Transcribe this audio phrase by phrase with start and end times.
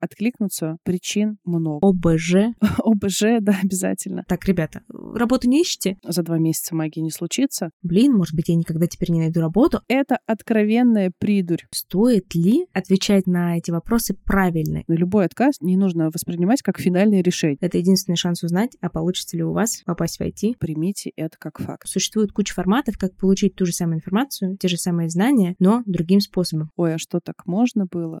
[0.00, 1.86] откликнуться, причин много.
[1.86, 2.54] ОБЖ.
[2.78, 4.24] ОБЖ, да, обязательно.
[4.28, 5.98] Так, ребята, работу не ищете?
[6.02, 7.70] За два месяца магии не случится.
[7.82, 9.80] Блин, может быть, я никогда теперь не найду работу.
[9.88, 11.62] Это откровенная придурь.
[11.72, 14.82] Стоит ли отвечать на эти вопросы правильно?
[14.88, 17.58] Но любой отказ не нужно воспринимать как финальное решение.
[17.60, 20.56] Это единственный шанс узнать, а получится ли у вас попасть в IT.
[20.58, 21.88] Примите это как факт.
[21.88, 26.20] Существует куча форматов, как получить ту же самую информацию, те же самые знания, но другим
[26.20, 26.70] способом.
[26.76, 28.20] Ой, а что так можно было?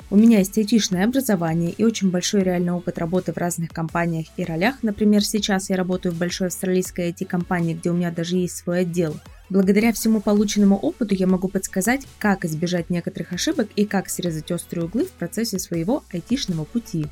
[0.11, 4.43] У меня есть айтишное образование и очень большой реальный опыт работы в разных компаниях и
[4.43, 4.75] ролях.
[4.81, 9.15] Например, сейчас я работаю в большой австралийской IT-компании, где у меня даже есть свой отдел.
[9.49, 14.87] Благодаря всему полученному опыту я могу подсказать, как избежать некоторых ошибок и как срезать острые
[14.87, 17.07] углы в процессе своего айтишного пути.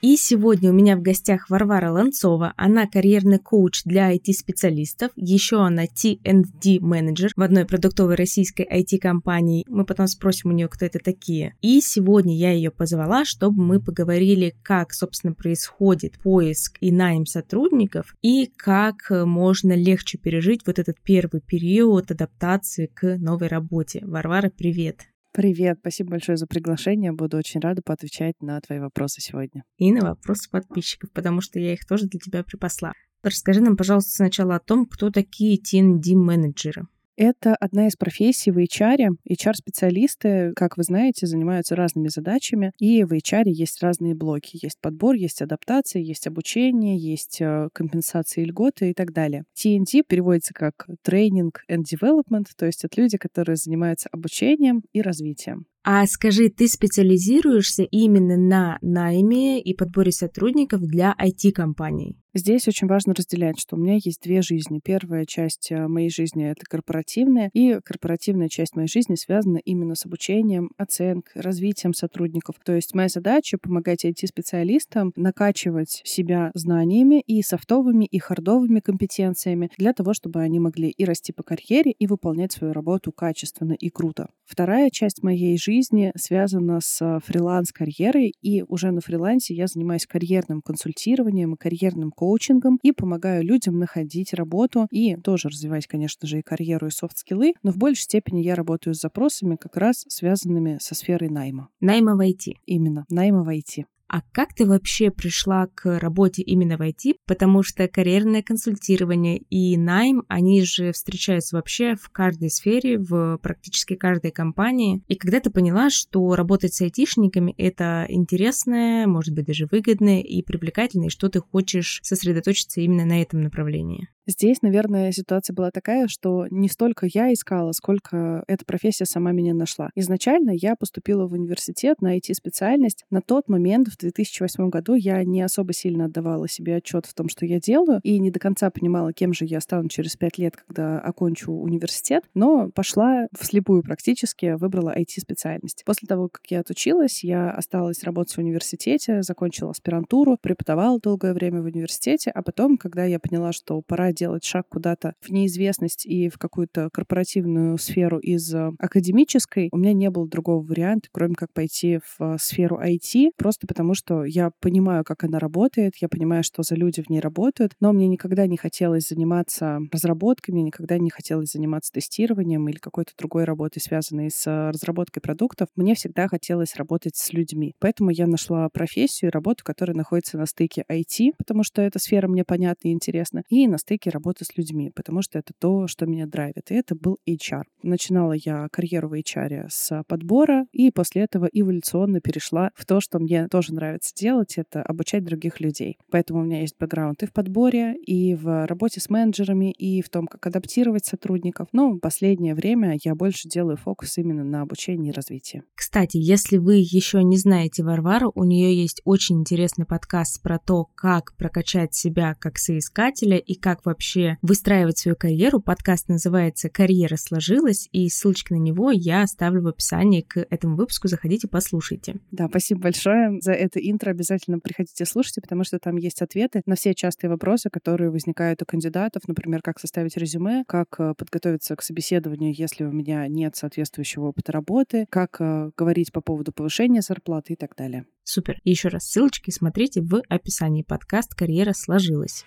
[0.00, 2.54] И сегодня у меня в гостях Варвара Ланцова.
[2.56, 5.12] Она карьерный коуч для IT-специалистов.
[5.14, 9.66] Еще она T&D менеджер в одной продуктовой российской IT-компании.
[9.68, 11.54] Мы потом спросим у нее, кто это такие.
[11.60, 18.14] И сегодня я ее позвала, чтобы мы поговорили, как, собственно, происходит поиск и найм сотрудников,
[18.22, 24.00] и как можно легче пережить вот этот первый период адаптации к новой работе.
[24.06, 25.09] Варвара, привет!
[25.32, 27.12] Привет, спасибо большое за приглашение.
[27.12, 29.62] Буду очень рада поотвечать на твои вопросы сегодня.
[29.76, 32.92] И на вопросы подписчиков, потому что я их тоже для тебя припасла.
[33.22, 36.88] Расскажи нам, пожалуйста, сначала о том, кто такие TND-менеджеры.
[37.22, 39.10] Это одна из профессий в HR.
[39.28, 44.58] HR-специалисты, как вы знаете, занимаются разными задачами, и в HR есть разные блоки.
[44.62, 49.44] Есть подбор, есть адаптация, есть обучение, есть э, компенсации льготы и так далее.
[49.54, 55.66] TND переводится как Training and Development, то есть это люди, которые занимаются обучением и развитием.
[55.82, 62.16] А скажи, ты специализируешься именно на найме и подборе сотрудников для IT-компаний?
[62.32, 64.80] Здесь очень важно разделять, что у меня есть две жизни.
[64.82, 70.06] Первая часть э, моей жизни— это корпоративная, и корпоративная часть моей жизни связана именно с
[70.06, 72.54] обучением, оценкой, развитием сотрудников.
[72.64, 79.92] То есть моя задача— помогать IT-специалистам накачивать себя знаниями и софтовыми, и хардовыми компетенциями для
[79.92, 84.28] того, чтобы они могли и расти по карьере, и выполнять свою работу качественно и круто.
[84.44, 91.54] Вторая часть моей жизни связана с фриланс-карьерой, и уже на фрилансе я занимаюсь карьерным консультированием
[91.54, 96.88] и карьерным коучингом и помогаю людям находить работу и тоже развивать, конечно же, и карьеру,
[96.88, 101.30] и софт-скиллы, но в большей степени я работаю с запросами как раз связанными со сферой
[101.30, 101.70] найма.
[101.80, 102.56] Найма в IT.
[102.66, 103.86] Именно, найма в IT.
[104.12, 107.14] А как ты вообще пришла к работе именно в IT?
[107.28, 113.94] Потому что карьерное консультирование и найм, они же встречаются вообще в каждой сфере, в практически
[113.94, 115.00] каждой компании.
[115.06, 120.42] И когда ты поняла, что работать с айтишниками— это интересно, может быть, даже выгодно и
[120.42, 124.08] привлекательно, и что ты хочешь сосредоточиться именно на этом направлении?
[124.30, 129.54] Здесь, наверное, ситуация была такая, что не столько я искала, сколько эта профессия сама меня
[129.54, 129.90] нашла.
[129.96, 133.04] Изначально я поступила в университет на IT-специальность.
[133.10, 137.28] На тот момент, в 2008 году, я не особо сильно отдавала себе отчет в том,
[137.28, 140.56] что я делаю, и не до конца понимала, кем же я стану через пять лет,
[140.56, 145.82] когда окончу университет, но пошла вслепую практически, выбрала IT-специальность.
[145.84, 151.62] После того, как я отучилась, я осталась работать в университете, закончила аспирантуру, преподавала долгое время
[151.62, 156.28] в университете, а потом, когда я поняла, что пора делать шаг куда-то в неизвестность и
[156.28, 161.52] в какую-то корпоративную сферу из э, академической, у меня не было другого варианта, кроме как
[161.54, 166.44] пойти в э, сферу IT, просто потому что я понимаю, как она работает, я понимаю,
[166.44, 170.98] что за люди в ней работают, но мне никогда не хотелось заниматься разработкой, мне никогда
[170.98, 175.68] не хотелось заниматься тестированием или какой-то другой работой, связанной с э, разработкой продуктов.
[175.76, 177.74] Мне всегда хотелось работать с людьми.
[177.78, 182.28] Поэтому я нашла профессию и работу, которая находится на стыке IT, потому что эта сфера
[182.28, 186.06] мне понятна и интересна, и на стыке работы с людьми, потому что это то, что
[186.06, 186.70] меня драйвит.
[186.70, 187.64] И это был HR.
[187.82, 193.18] Начинала я карьеру в HR с подбора, и после этого эволюционно перешла в то, что
[193.18, 195.98] мне тоже нравится делать, это обучать других людей.
[196.10, 200.08] Поэтому у меня есть бэкграунд и в подборе, и в работе с менеджерами, и в
[200.08, 201.68] том, как адаптировать сотрудников.
[201.72, 205.62] Но в последнее время я больше делаю фокус именно на обучении и развитии.
[205.74, 210.86] Кстати, если вы еще не знаете Варвару, у нее есть очень интересный подкаст про то,
[210.94, 215.60] как прокачать себя как соискателя и как вообще выстраивать свою карьеру.
[215.60, 221.08] Подкаст называется «Карьера сложилась», и ссылочки на него я оставлю в описании к этому выпуску.
[221.08, 222.16] Заходите, послушайте.
[222.30, 224.10] Да, спасибо большое за это интро.
[224.10, 228.64] Обязательно приходите слушайте, потому что там есть ответы на все частые вопросы, которые возникают у
[228.64, 229.22] кандидатов.
[229.26, 234.52] Например, как составить резюме, как э, подготовиться к собеседованию, если у меня нет соответствующего опыта
[234.52, 238.06] работы, как э, говорить по поводу повышения зарплаты и так далее.
[238.22, 238.60] Супер.
[238.62, 240.82] Еще раз ссылочки смотрите в описании.
[240.82, 242.44] Подкаст «Карьера сложилась».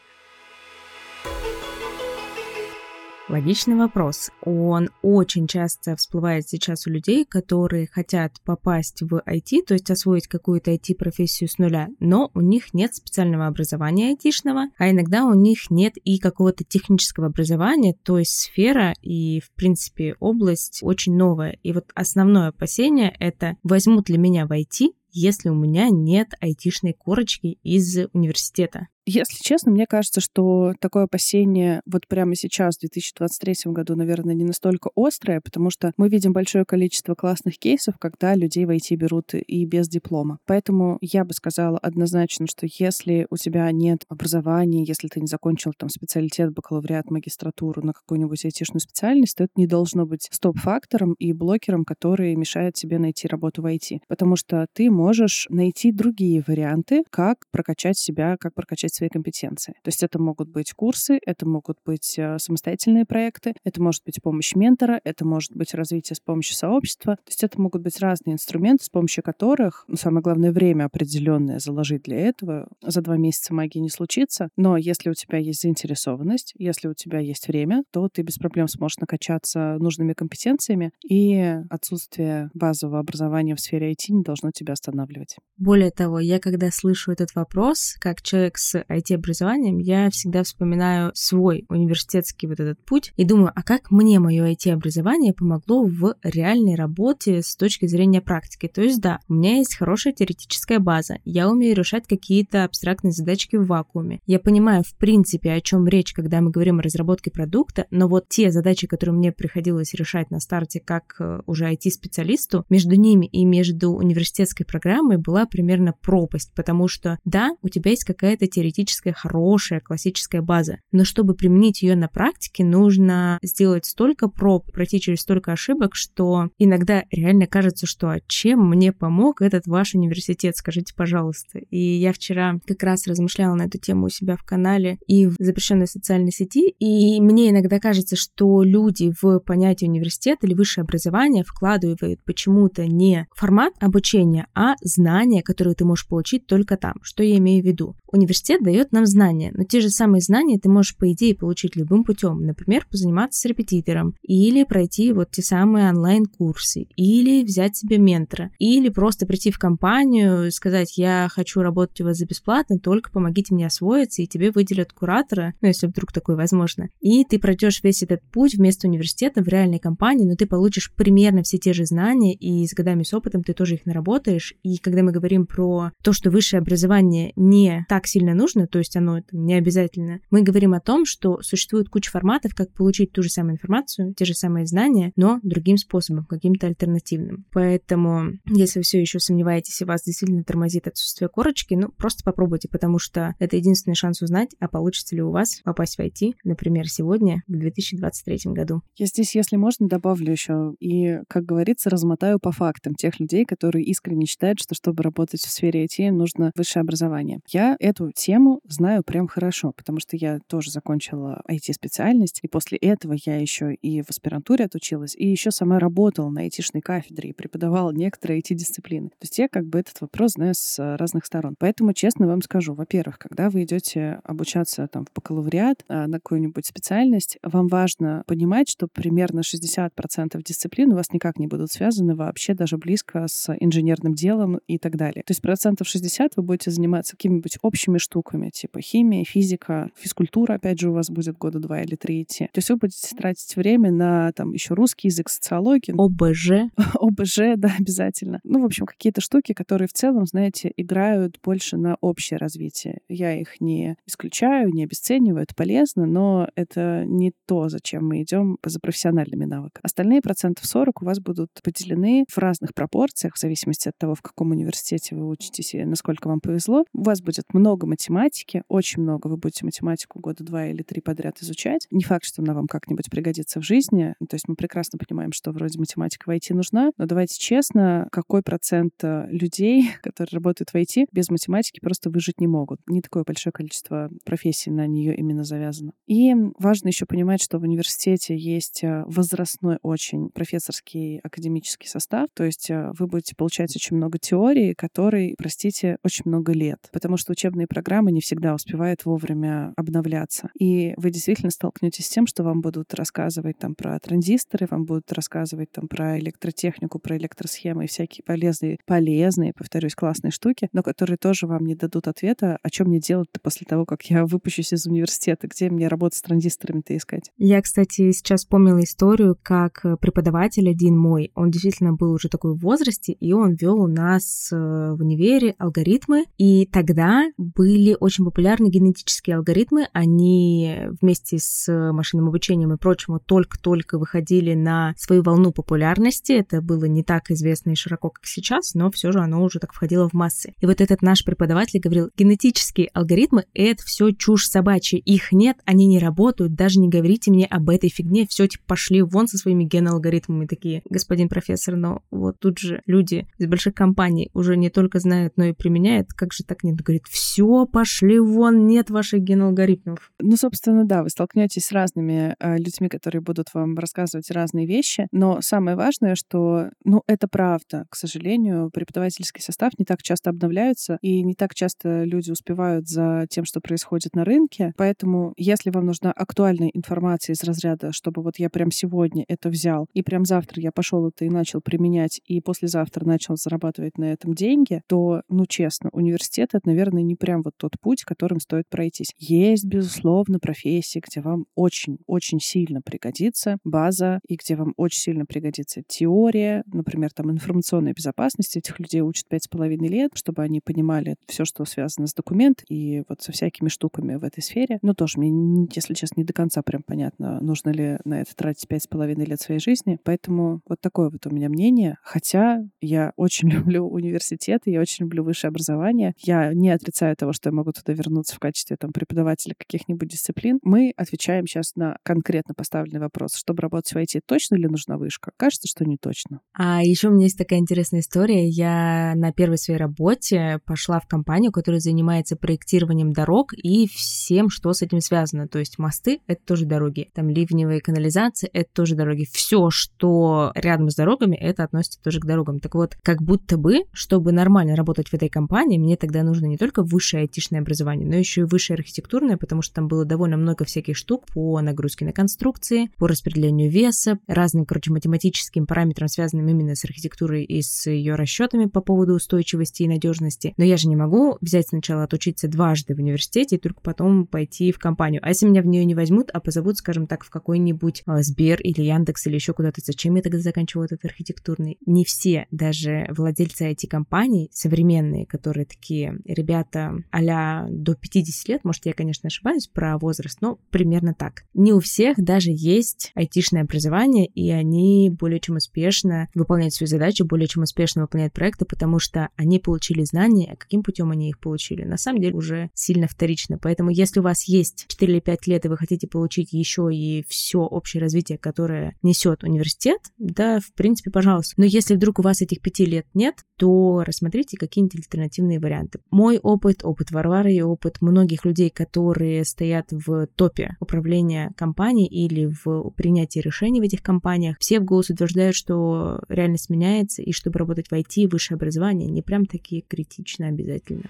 [3.30, 4.32] Логичный вопрос.
[4.42, 10.28] Он очень часто всплывает сейчас у людей, которые хотят попасть в IT, то есть освоить
[10.28, 15.70] какую-то IT-профессию с нуля, но у них нет специального образования айтишного, а иногда у них
[15.70, 21.58] нет и какого-то технического образования, то есть сфера и, в принципе, область очень новая.
[21.64, 26.94] И вот основное опасение— это возьмут ли меня в IT, если у меня нет айтишной
[26.94, 28.88] корочки из университета.
[29.06, 34.46] Если честно, мне кажется, что такое опасение вот прямо сейчас, в 2023 году, наверное, не
[34.46, 39.34] настолько острое, потому что мы видим большое количество классных кейсов, когда людей в IT берут
[39.34, 40.40] и без диплома.
[40.46, 45.74] Поэтому я бы сказала однозначно, что если у тебя нет образования, если ты не закончил
[45.78, 51.34] там специалитет, бакалавриат, магистратуру на какую-нибудь айтишную специальность, то это не должно быть стоп-фактором и
[51.34, 54.00] блокером, который мешает тебе найти работу в IT.
[54.08, 59.74] Потому что ты можешь найти другие варианты, как прокачать себя, как прокачать развить свои компетенции.
[59.84, 64.22] То есть это могут быть курсы, это могут быть э, самостоятельные проекты, это может быть
[64.22, 67.16] помощь ментора, это может быть развитие с помощью сообщества.
[67.16, 71.60] То есть это могут быть разные инструменты, с помощью которых, ну, самое главное, время определенное
[71.60, 72.68] заложить для этого.
[72.82, 77.20] За два месяца магии не случится, но если у тебя есть заинтересованность, если у тебя
[77.20, 83.60] есть время, то ты без проблем сможешь накачаться нужными компетенциями, и отсутствие базового образования в
[83.60, 85.38] сфере IT не должно тебя останавливать.
[85.58, 91.66] Более того, я когда слышу этот вопрос, как человек с IT-образованием, я всегда вспоминаю свой
[91.70, 97.42] университетский вот этот путь и думаю, а как мне мое IT-образование помогло в реальной работе
[97.42, 98.68] с точки зрения практики.
[98.68, 103.56] То есть да, у меня есть хорошая теоретическая база, я умею решать какие-то абстрактные задачки
[103.56, 104.20] в вакууме.
[104.26, 108.28] Я понимаю, в принципе, о чем речь, когда мы говорим о разработке продукта, но вот
[108.30, 113.46] те задачи, которые мне приходилось решать на старте как э, уже IT-специалисту, между ними и
[113.46, 119.14] между университетской программой была примерно пропасть, потому что да, у тебя есть какая-то теоретическая теоретическая
[119.14, 120.78] хорошая классическая база.
[120.92, 126.50] Но чтобы применить ее на практике, нужно сделать столько проб, пройти через столько ошибок, что
[126.58, 131.60] иногда реально кажется, что а чем мне помог этот ваш университет, скажите, пожалуйста.
[131.70, 135.36] И я вчера как раз размышляла на эту тему у себя в канале и в
[135.40, 141.44] запрещенной социальной сети, и мне иногда кажется, что люди в понятие университет или высшее образование
[141.44, 146.96] вкладывают почему-то не формат обучения, а знания, которые ты можешь получить только там.
[147.02, 147.96] Что я имею в виду?
[148.12, 152.04] Университет дает нам знания, но те же самые знания ты можешь, по идее, получить любым
[152.04, 152.46] путем.
[152.46, 158.90] Например, позаниматься с репетитором, или пройти вот те самые онлайн-курсы, или взять себе ментора, или
[158.90, 163.54] просто прийти в компанию и сказать, я хочу работать у вас за бесплатно, только помогите
[163.54, 166.90] мне освоиться, и тебе выделят куратора, ну, если вдруг такое возможно.
[167.02, 171.44] И ты пройдешь весь этот путь вместо университета в реальной компании, но ты получишь примерно
[171.44, 174.54] все те же знания, и с годами с опытом ты тоже их наработаешь.
[174.64, 178.80] И когда мы говорим про то, что высшее образование не так сильно нужно, нужно, то
[178.80, 180.20] есть оно это не обязательно.
[180.30, 184.26] Мы говорим о том, что существует куча форматов, как получить ту же самую информацию, те
[184.26, 187.46] же самые знания, но другим способом, каким-то альтернативным.
[187.52, 192.68] Поэтому, если вы все еще сомневаетесь, и вас действительно тормозит отсутствие корочки, ну, просто попробуйте,
[192.70, 196.88] потому что это единственный шанс узнать, а получится ли у вас попасть в IT, например,
[196.88, 198.82] сегодня, в 2023 году.
[198.98, 203.86] Я здесь, если можно, добавлю еще и, как говорится, размотаю по фактам тех людей, которые
[203.86, 207.40] искренне считают, что чтобы работать в сфере IT, нужно высшее образование.
[207.50, 212.78] Я эту тему тему знаю прям хорошо, потому что я тоже закончила IT-специальность, и после
[212.78, 217.34] этого я еще и в аспирантуре отучилась, и еще сама работала на IT-шной кафедре и
[217.34, 219.10] преподавала некоторые IT-дисциплины.
[219.10, 221.56] То есть я как бы этот вопрос знаю с разных сторон.
[221.58, 226.66] Поэтому честно вам скажу, во-первых, когда вы идете обучаться там в бакалавриат а, на какую-нибудь
[226.66, 232.54] специальность, вам важно понимать, что примерно 60% дисциплин у вас никак не будут связаны вообще
[232.54, 235.24] даже близко с инженерным делом и так далее.
[235.24, 240.56] То есть процентов 60 вы будете заниматься какими-нибудь общими штуками, науками, типа химия, физика, физкультура,
[240.56, 242.46] опять же, у вас будет года два или три идти.
[242.46, 246.00] То есть вы будете тратить время на там еще русский язык, социологию.
[246.00, 246.72] ОБЖ.
[247.00, 248.40] ОБЖ, да, обязательно.
[248.44, 253.00] Ну, в общем, какие-то штуки, которые в целом, знаете, играют больше на общее развитие.
[253.10, 258.58] Я их не исключаю, не обесцениваю, это полезно, но это не то, зачем мы идем
[258.64, 259.82] за профессиональными навыками.
[259.84, 264.22] Остальные процентов 40 у вас будут поделены в разных пропорциях, в зависимости от того, в
[264.22, 266.86] каком университете вы учитесь и насколько вам повезло.
[266.94, 271.02] У вас будет много математики, математики, очень много вы будете математику года два или три
[271.02, 271.88] подряд изучать.
[271.92, 274.14] Не факт, что она вам как-нибудь пригодится в жизни.
[274.20, 278.44] То есть мы прекрасно понимаем, что вроде математика в IT нужна, но давайте честно, какой
[278.44, 282.80] процент э, людей, которые работают в IT, без математики просто выжить не могут.
[282.88, 285.94] Не такое большое количество профессий на нее именно завязано.
[286.06, 292.44] И важно еще понимать, что в университете есть э, возрастной очень профессорский академический состав, то
[292.44, 297.32] есть э, вы будете получать очень много теории, которой, простите, очень много лет, потому что
[297.32, 300.50] учебные программы не всегда успевают вовремя обновляться.
[300.60, 305.12] И вы действительно столкнетесь с тем, что вам будут рассказывать там про транзисторы, вам будут
[305.12, 311.18] рассказывать там про электротехнику, про электросхемы и всякие полезные, полезные, повторюсь, классные штуки, но которые
[311.18, 314.86] тоже вам не дадут ответа, о чем мне делать-то после того, как я выпущусь из
[314.86, 317.32] университета, где мне работать с транзисторами-то искать.
[317.38, 322.60] Я, кстати, сейчас вспомнила историю, как преподаватель один мой, он действительно был уже такой в
[322.60, 328.70] возрасте, и он вел у нас э, в универе алгоритмы, и тогда были очень популярны
[328.70, 336.34] генетические алгоритмы, они вместе с машинным обучением и прочим только-только выходили на свою волну популярности,
[336.34, 339.74] это было не так известно и широко, как сейчас, но все же оно уже так
[339.74, 340.54] входило в массы.
[340.60, 345.86] И вот этот наш преподаватель говорил, генетические алгоритмы— это все чушь собачья, их нет, они
[345.86, 349.64] не работают, даже не говорите мне об этой фигне, все типа пошли вон со своими
[349.64, 355.00] геноалгоритмами такие, господин профессор, но вот тут же люди из больших компаний уже не только
[355.00, 356.76] знают, но и применяют, как же так нет?
[356.78, 357.83] Говорит, все, пошли
[358.22, 360.12] вон, нет ваших геноалгоритмов.
[360.20, 365.08] Ну, собственно, да, вы столкнетесь с разными э, людьми, которые будут вам рассказывать разные вещи,
[365.12, 367.86] но самое важное, что, ну, это правда.
[367.90, 373.26] К сожалению, преподавательский состав не так часто обновляются, и не так часто люди успевают за
[373.30, 374.74] тем, что происходит на рынке.
[374.78, 379.88] Поэтому, если вам нужна актуальная информация из разряда, чтобы вот я прям сегодня это взял,
[379.94, 384.34] и прям завтра я пошел это и начал применять, и послезавтра начал зарабатывать на этом
[384.34, 389.14] деньги, то, ну, честно, университет— это, наверное, не прям вот тот путь, которым стоит пройтись.
[389.18, 395.82] Есть, безусловно, профессии, где вам очень-очень сильно пригодится база, и где вам очень сильно пригодится
[395.88, 398.58] теория, например, там информационная безопасность.
[398.58, 402.66] Этих людей учат пять с половиной лет, чтобы они понимали все, что связано с документом
[402.70, 404.80] и вот со всякими штуками в этой сфере.
[404.82, 408.68] Но тоже мне, если честно, не до конца прям понятно, нужно ли на это тратить
[408.68, 410.00] пять с половиной лет своей жизни.
[410.04, 411.98] Поэтому вот такое вот у меня мнение.
[412.04, 416.14] Хотя я очень люблю университет, и я очень люблю высшее образование.
[416.20, 420.60] Я не отрицаю того, что я туда вернуться в качестве там, преподавателя каких-нибудь дисциплин.
[420.64, 423.36] Мы отвечаем сейчас на конкретно поставленный вопрос.
[423.36, 425.32] Чтобы работать в IT, точно ли нужна вышка?
[425.38, 426.42] Кажется, что не точно.
[426.54, 428.48] А еще у меня есть такая интересная история.
[428.48, 434.74] Я на первой своей работе пошла в компанию, которая занимается проектированием дорог и всем, что
[434.74, 435.48] с этим связано.
[435.48, 437.10] То есть мосты— это тоже дороги.
[437.14, 439.26] Там ливневые канализации— это тоже дороги.
[439.32, 442.60] Все, что рядом с дорогами, это относится тоже к дорогам.
[442.60, 446.58] Так вот, как будто бы, чтобы нормально работать в этой компании, мне тогда нужно не
[446.58, 450.66] только высшее айтишное образование, но еще и высшее архитектурное, потому что там было довольно много
[450.66, 456.76] всяких штук по нагрузке на конструкции, по распределению веса, разным, короче, математическим параметрам, связанным именно
[456.76, 460.54] с архитектурой и с ее расчетами по поводу устойчивости и надежности.
[460.58, 464.72] Но я же не могу взять сначала отучиться дважды в университете и только потом пойти
[464.72, 465.22] в компанию.
[465.24, 468.62] А если меня в нее не возьмут, а позовут, скажем так, в какой-нибудь а, Сбер
[468.62, 471.78] или Яндекс или еще куда-то, зачем я тогда заканчиваю этот архитектурный?
[471.86, 477.22] Не все, даже владельцы IT-компаний современные, которые такие ребята а
[477.70, 481.44] до 50 лет, может, я, конечно, ошибаюсь про возраст, но примерно так.
[481.54, 487.24] Не у всех даже есть айтишное образование, и они более чем успешно выполняют свои задачи,
[487.24, 491.40] более чем успешно выполняют проекты, потому что они получили знания, а каким путем они их
[491.40, 493.58] получили, на самом деле уже сильно вторично.
[493.58, 497.24] Поэтому если у вас есть 4 или 5 лет, и вы хотите получить еще и
[497.28, 501.54] все общее развитие, которое несет университет, да, в принципе, пожалуйста.
[501.58, 506.00] Но если вдруг у вас этих 5 лет нет, то рассмотрите какие-нибудь альтернативные варианты.
[506.12, 512.92] Мой опыт, опыт Варвары опыт многих людей, которые стоят в топе управления компанией или в
[512.92, 517.88] принятии решений в этих компаниях, все в голос утверждают, что реальность меняется, и чтобы работать
[517.88, 521.10] в IT, высшее образование не прям такие критично обязательно.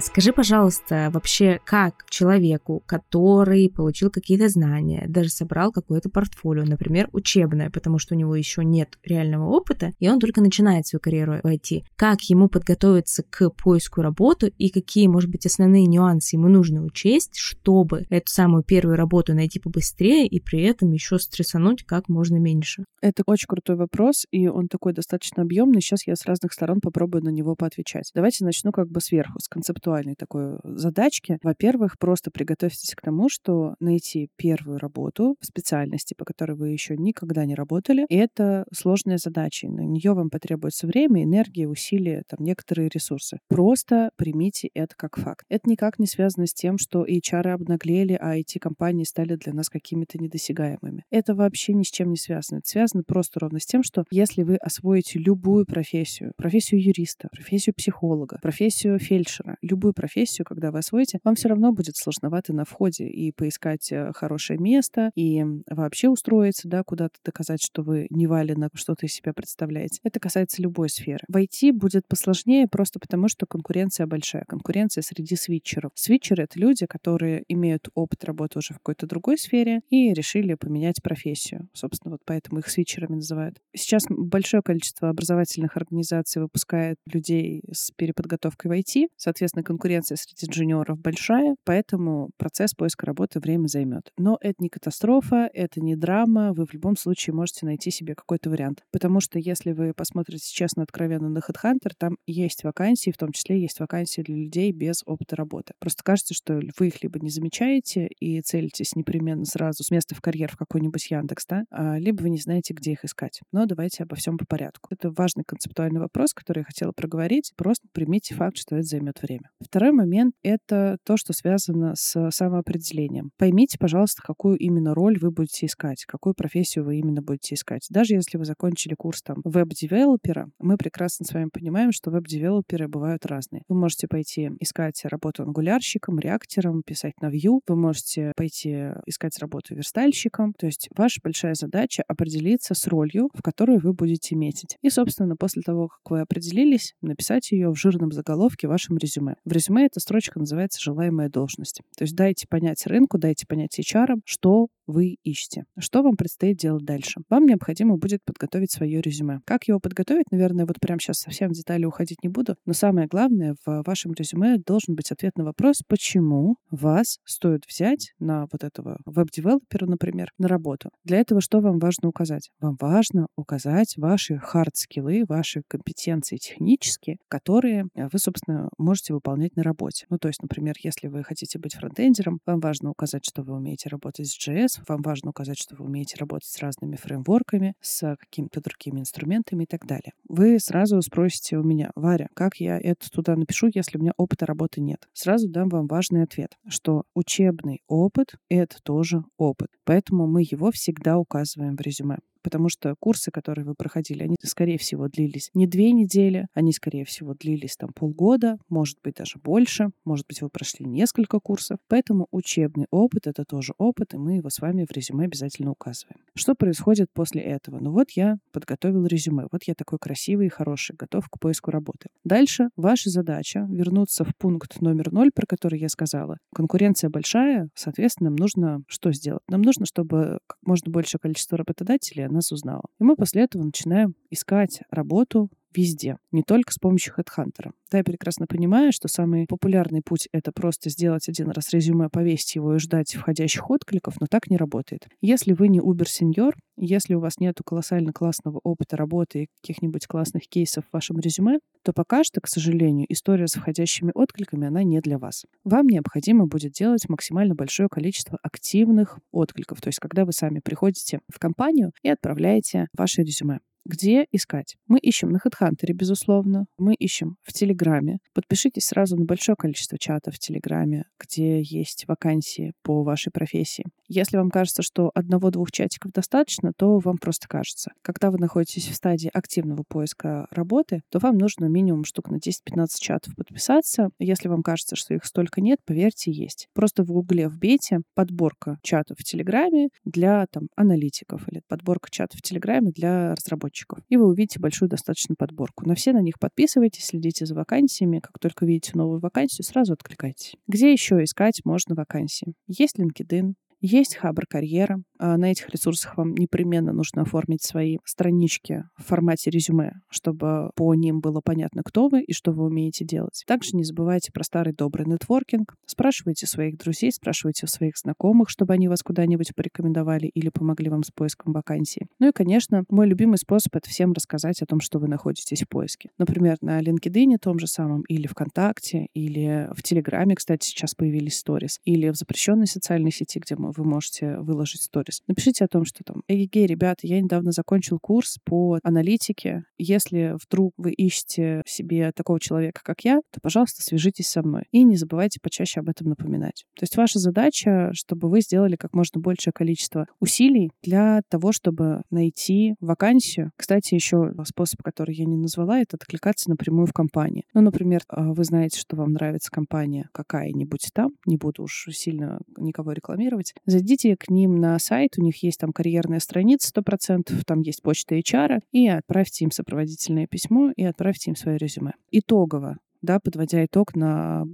[0.00, 7.70] Скажи, пожалуйста, вообще, как человеку, который получил какие-то знания, даже собрал какое-то портфолио, например, учебное,
[7.70, 11.46] потому что у него еще нет реального опыта, и он только начинает свою карьеру в
[11.46, 16.84] IT, как ему подготовиться к поиску работы и какие, может быть, основные нюансы ему нужно
[16.84, 22.36] учесть, чтобы эту самую первую работу найти побыстрее и при этом еще стрессануть как можно
[22.36, 22.84] меньше?
[23.00, 25.80] Это очень крутой вопрос, и он такой достаточно объемный.
[25.80, 28.10] Сейчас я с разных сторон попробую на него поотвечать.
[28.12, 31.38] Давайте начну как бы сверху, с концептуальной концептуальной такой задачки.
[31.42, 36.96] Во-первых, просто приготовьтесь к тому, что найти первую работу в специальности, по которой вы еще
[36.96, 39.68] никогда не работали, это сложная задача.
[39.68, 43.38] На нее вам потребуется время, энергия, усилия, там, некоторые ресурсы.
[43.48, 45.44] Просто примите это как факт.
[45.48, 50.18] Это никак не связано с тем, что HR обнаглели, а IT-компании стали для нас какими-то
[50.18, 51.04] недосягаемыми.
[51.10, 52.58] Это вообще ни с чем не связано.
[52.58, 57.74] Это связано просто ровно с тем, что если вы освоите любую профессию, профессию юриста, профессию
[57.74, 59.56] психолога, профессию фельдшера,
[59.92, 64.58] профессию, когда вы освоите, вам все равно будет сложновато на входе и поискать э, хорошее
[64.58, 70.00] место, и вообще устроиться, да, куда-то доказать, что вы не валено что-то из себя представляете.
[70.02, 71.24] Это касается любой сферы.
[71.28, 74.44] В IT будет посложнее просто потому, что конкуренция большая.
[74.46, 75.92] Конкуренция среди свитчеров.
[75.94, 81.02] Свитчеры— это люди, которые имеют опыт работы уже в какой-то другой сфере и решили поменять
[81.02, 81.68] профессию.
[81.72, 83.58] Собственно, вот поэтому их свитчерами называют.
[83.74, 89.08] Сейчас большое количество образовательных организаций выпускает людей с переподготовкой в IT.
[89.16, 94.10] Соответственно, конкуренция среди джуниоров большая, поэтому процесс поиска работы время займет.
[94.16, 96.52] Но это не катастрофа, это не драма.
[96.52, 98.84] Вы в любом случае можете найти себе какой-то вариант.
[98.92, 100.44] Потому что если вы посмотрите
[100.76, 105.02] на откровенно на HeadHunter, там есть вакансии, в том числе есть вакансии для людей без
[105.06, 105.74] опыта работы.
[105.78, 110.20] Просто кажется, что вы их либо не замечаете и целитесь непременно сразу с места в
[110.20, 113.40] карьер в какой-нибудь Яндекс, да, а, либо вы не знаете, где их искать.
[113.52, 114.88] Но давайте обо всем по порядку.
[114.90, 117.52] Это важный концептуальный вопрос, который я хотела проговорить.
[117.56, 119.50] Просто примите факт, что это займет время.
[119.64, 123.30] Второй момент— это то, что связано с самоопределением.
[123.38, 127.86] Поймите, пожалуйста, какую именно роль вы будете искать, какую профессию вы именно будете искать.
[127.90, 133.26] Даже если вы закончили курс там веб-девелопера, мы прекрасно с вами понимаем, что веб-девелоперы бывают
[133.26, 133.62] разные.
[133.68, 137.60] Вы можете пойти искать работу ангулярщиком, реактором, писать на Vue.
[137.66, 140.52] Вы можете пойти искать работу верстальщиком.
[140.58, 144.76] То есть ваша большая задача определиться с ролью, в которую вы будете метить.
[144.82, 149.36] И, собственно, после того, как вы определились, написать ее в жирном заголовке в вашем резюме.
[149.44, 151.80] В резюме эта строчка называется «желаемая должность».
[151.96, 155.64] То есть дайте понять рынку, дайте понять HR, что вы ищете.
[155.78, 157.20] Что вам предстоит делать дальше?
[157.28, 159.40] Вам необходимо будет подготовить свое резюме.
[159.46, 163.06] Как его подготовить, наверное, вот прямо сейчас совсем в детали уходить не буду, но самое
[163.06, 168.64] главное, в вашем резюме должен быть ответ на вопрос, почему вас стоит взять на вот
[168.64, 170.90] этого веб-девелопера, например, на работу.
[171.04, 172.50] Для этого что вам важно указать?
[172.60, 180.06] Вам важно указать ваши хард-скиллы, ваши компетенции технические, которые вы, собственно, можете выполнять на работе.
[180.10, 183.88] Ну, то есть, например, если вы хотите быть фронтендером, вам важно указать, что вы умеете
[183.88, 188.60] работать с JS, вам важно указать, что вы умеете работать с разными фреймворками, с какими-то
[188.60, 190.12] другими инструментами и так далее.
[190.28, 194.46] Вы сразу спросите у меня, Варя, как я это туда напишу, если у меня опыта
[194.46, 195.08] работы нет?
[195.12, 199.68] Сразу дам вам важный ответ, что учебный опыт— это тоже опыт.
[199.84, 204.78] Поэтому мы его всегда указываем в резюме потому что курсы, которые вы проходили, они, скорее
[204.78, 209.88] всего, длились не две недели, они, скорее всего, длились там полгода, может быть, даже больше,
[210.04, 211.78] может быть, вы прошли несколько курсов.
[211.88, 216.20] Поэтому учебный опыт— это тоже опыт, и мы его с вами в резюме обязательно указываем.
[216.34, 217.78] Что происходит после этого?
[217.80, 222.10] Ну вот я подготовил резюме, вот я такой красивый и хороший, готов к поиску работы.
[222.24, 226.36] Дальше ваша задача вернуться в пункт номер ноль, про который я сказала.
[226.54, 229.42] Конкуренция большая, соответственно, нам нужно что сделать?
[229.48, 232.84] Нам нужно, чтобы как можно большее количество работодателей нас узнала.
[232.98, 237.72] И мы после этого начинаем искать работу везде, не только с помощью HeadHunter.
[237.90, 242.56] Да, я прекрасно понимаю, что самый популярный путь— это просто сделать один раз резюме, повесить
[242.56, 245.06] его и ждать входящих откликов, но так не работает.
[245.20, 250.48] Если вы не Uber-сеньор, если у вас нет колоссально классного опыта работы и каких-нибудь классных
[250.48, 255.00] кейсов в вашем резюме, то пока что, к сожалению, история с входящими откликами, она не
[255.00, 255.44] для вас.
[255.62, 259.80] Вам необходимо будет делать максимально большое количество активных откликов.
[259.80, 263.60] То есть, когда вы сами приходите в компанию и отправляете ваше резюме.
[263.86, 264.76] Где искать?
[264.88, 266.64] Мы ищем на HeadHunter, безусловно.
[266.78, 268.16] Мы ищем в Телеграме.
[268.32, 273.84] Подпишитесь сразу на большое количество чатов в Телеграме, где есть вакансии по вашей профессии.
[274.08, 277.92] Если вам кажется, что одного-двух чатиков достаточно, то вам просто кажется.
[278.00, 282.86] Когда вы находитесь в стадии активного поиска работы, то вам нужно минимум штук на 10-15
[283.00, 284.08] чатов подписаться.
[284.18, 286.68] Если вам кажется, что их столько нет, поверьте, есть.
[286.72, 292.42] Просто в Гугле вбейте подборка чатов в Телеграме для там, аналитиков или подборка чатов в
[292.42, 293.98] Телеграме для разработчиков разработчиков.
[294.08, 295.86] И вы увидите большую достаточно подборку.
[295.86, 298.20] На все на них подписывайтесь, следите за вакансиями.
[298.20, 300.54] Как только видите новую вакансию, сразу откликайтесь.
[300.66, 302.54] Где еще искать можно вакансии?
[302.66, 305.02] Есть LinkedIn, есть Хабр Карьера.
[305.18, 310.94] А на этих ресурсах вам непременно нужно оформить свои странички в формате резюме, чтобы по
[310.94, 313.44] ним было понятно, кто вы и что вы умеете делать.
[313.46, 315.74] Также не забывайте про старый добрый нетворкинг.
[315.86, 321.04] Спрашивайте своих друзей, спрашивайте у своих знакомых, чтобы они вас куда-нибудь порекомендовали или помогли вам
[321.04, 322.06] с поиском вакансии.
[322.18, 325.68] Ну и, конечно, мой любимый способ— это всем рассказать о том, что вы находитесь в
[325.68, 326.10] поиске.
[326.18, 331.80] Например, на LinkedIn том же самом, или ВКонтакте, или в Телеграме, кстати, сейчас появились сторис,
[331.84, 335.22] или в запрещенной социальной сети, где вы можете выложить сторис.
[335.26, 339.64] Напишите о том, что там, эй, ребята, я недавно закончил курс по аналитике.
[339.78, 344.64] Если вдруг вы ищете себе такого человека, как я, то, пожалуйста, свяжитесь со мной.
[344.70, 346.64] И не забывайте почаще об этом напоминать.
[346.76, 352.02] То есть ваша задача, чтобы вы сделали как можно большее количество усилий для того, чтобы
[352.10, 353.52] найти вакансию.
[353.56, 357.44] Кстати, еще способ, который я не назвала, это откликаться напрямую в компании.
[357.54, 362.40] Ну, например, а, вы знаете, что вам нравится компания какая-нибудь там, не буду уж сильно
[362.56, 367.60] никого рекламировать, зайдите к ним на сайт, у них есть там карьерная страница 100%, там
[367.60, 371.92] есть почта HR, и отправьте им сопроводительное письмо и отправьте им свое резюме.
[372.10, 374.46] Итогово да, подводя итог на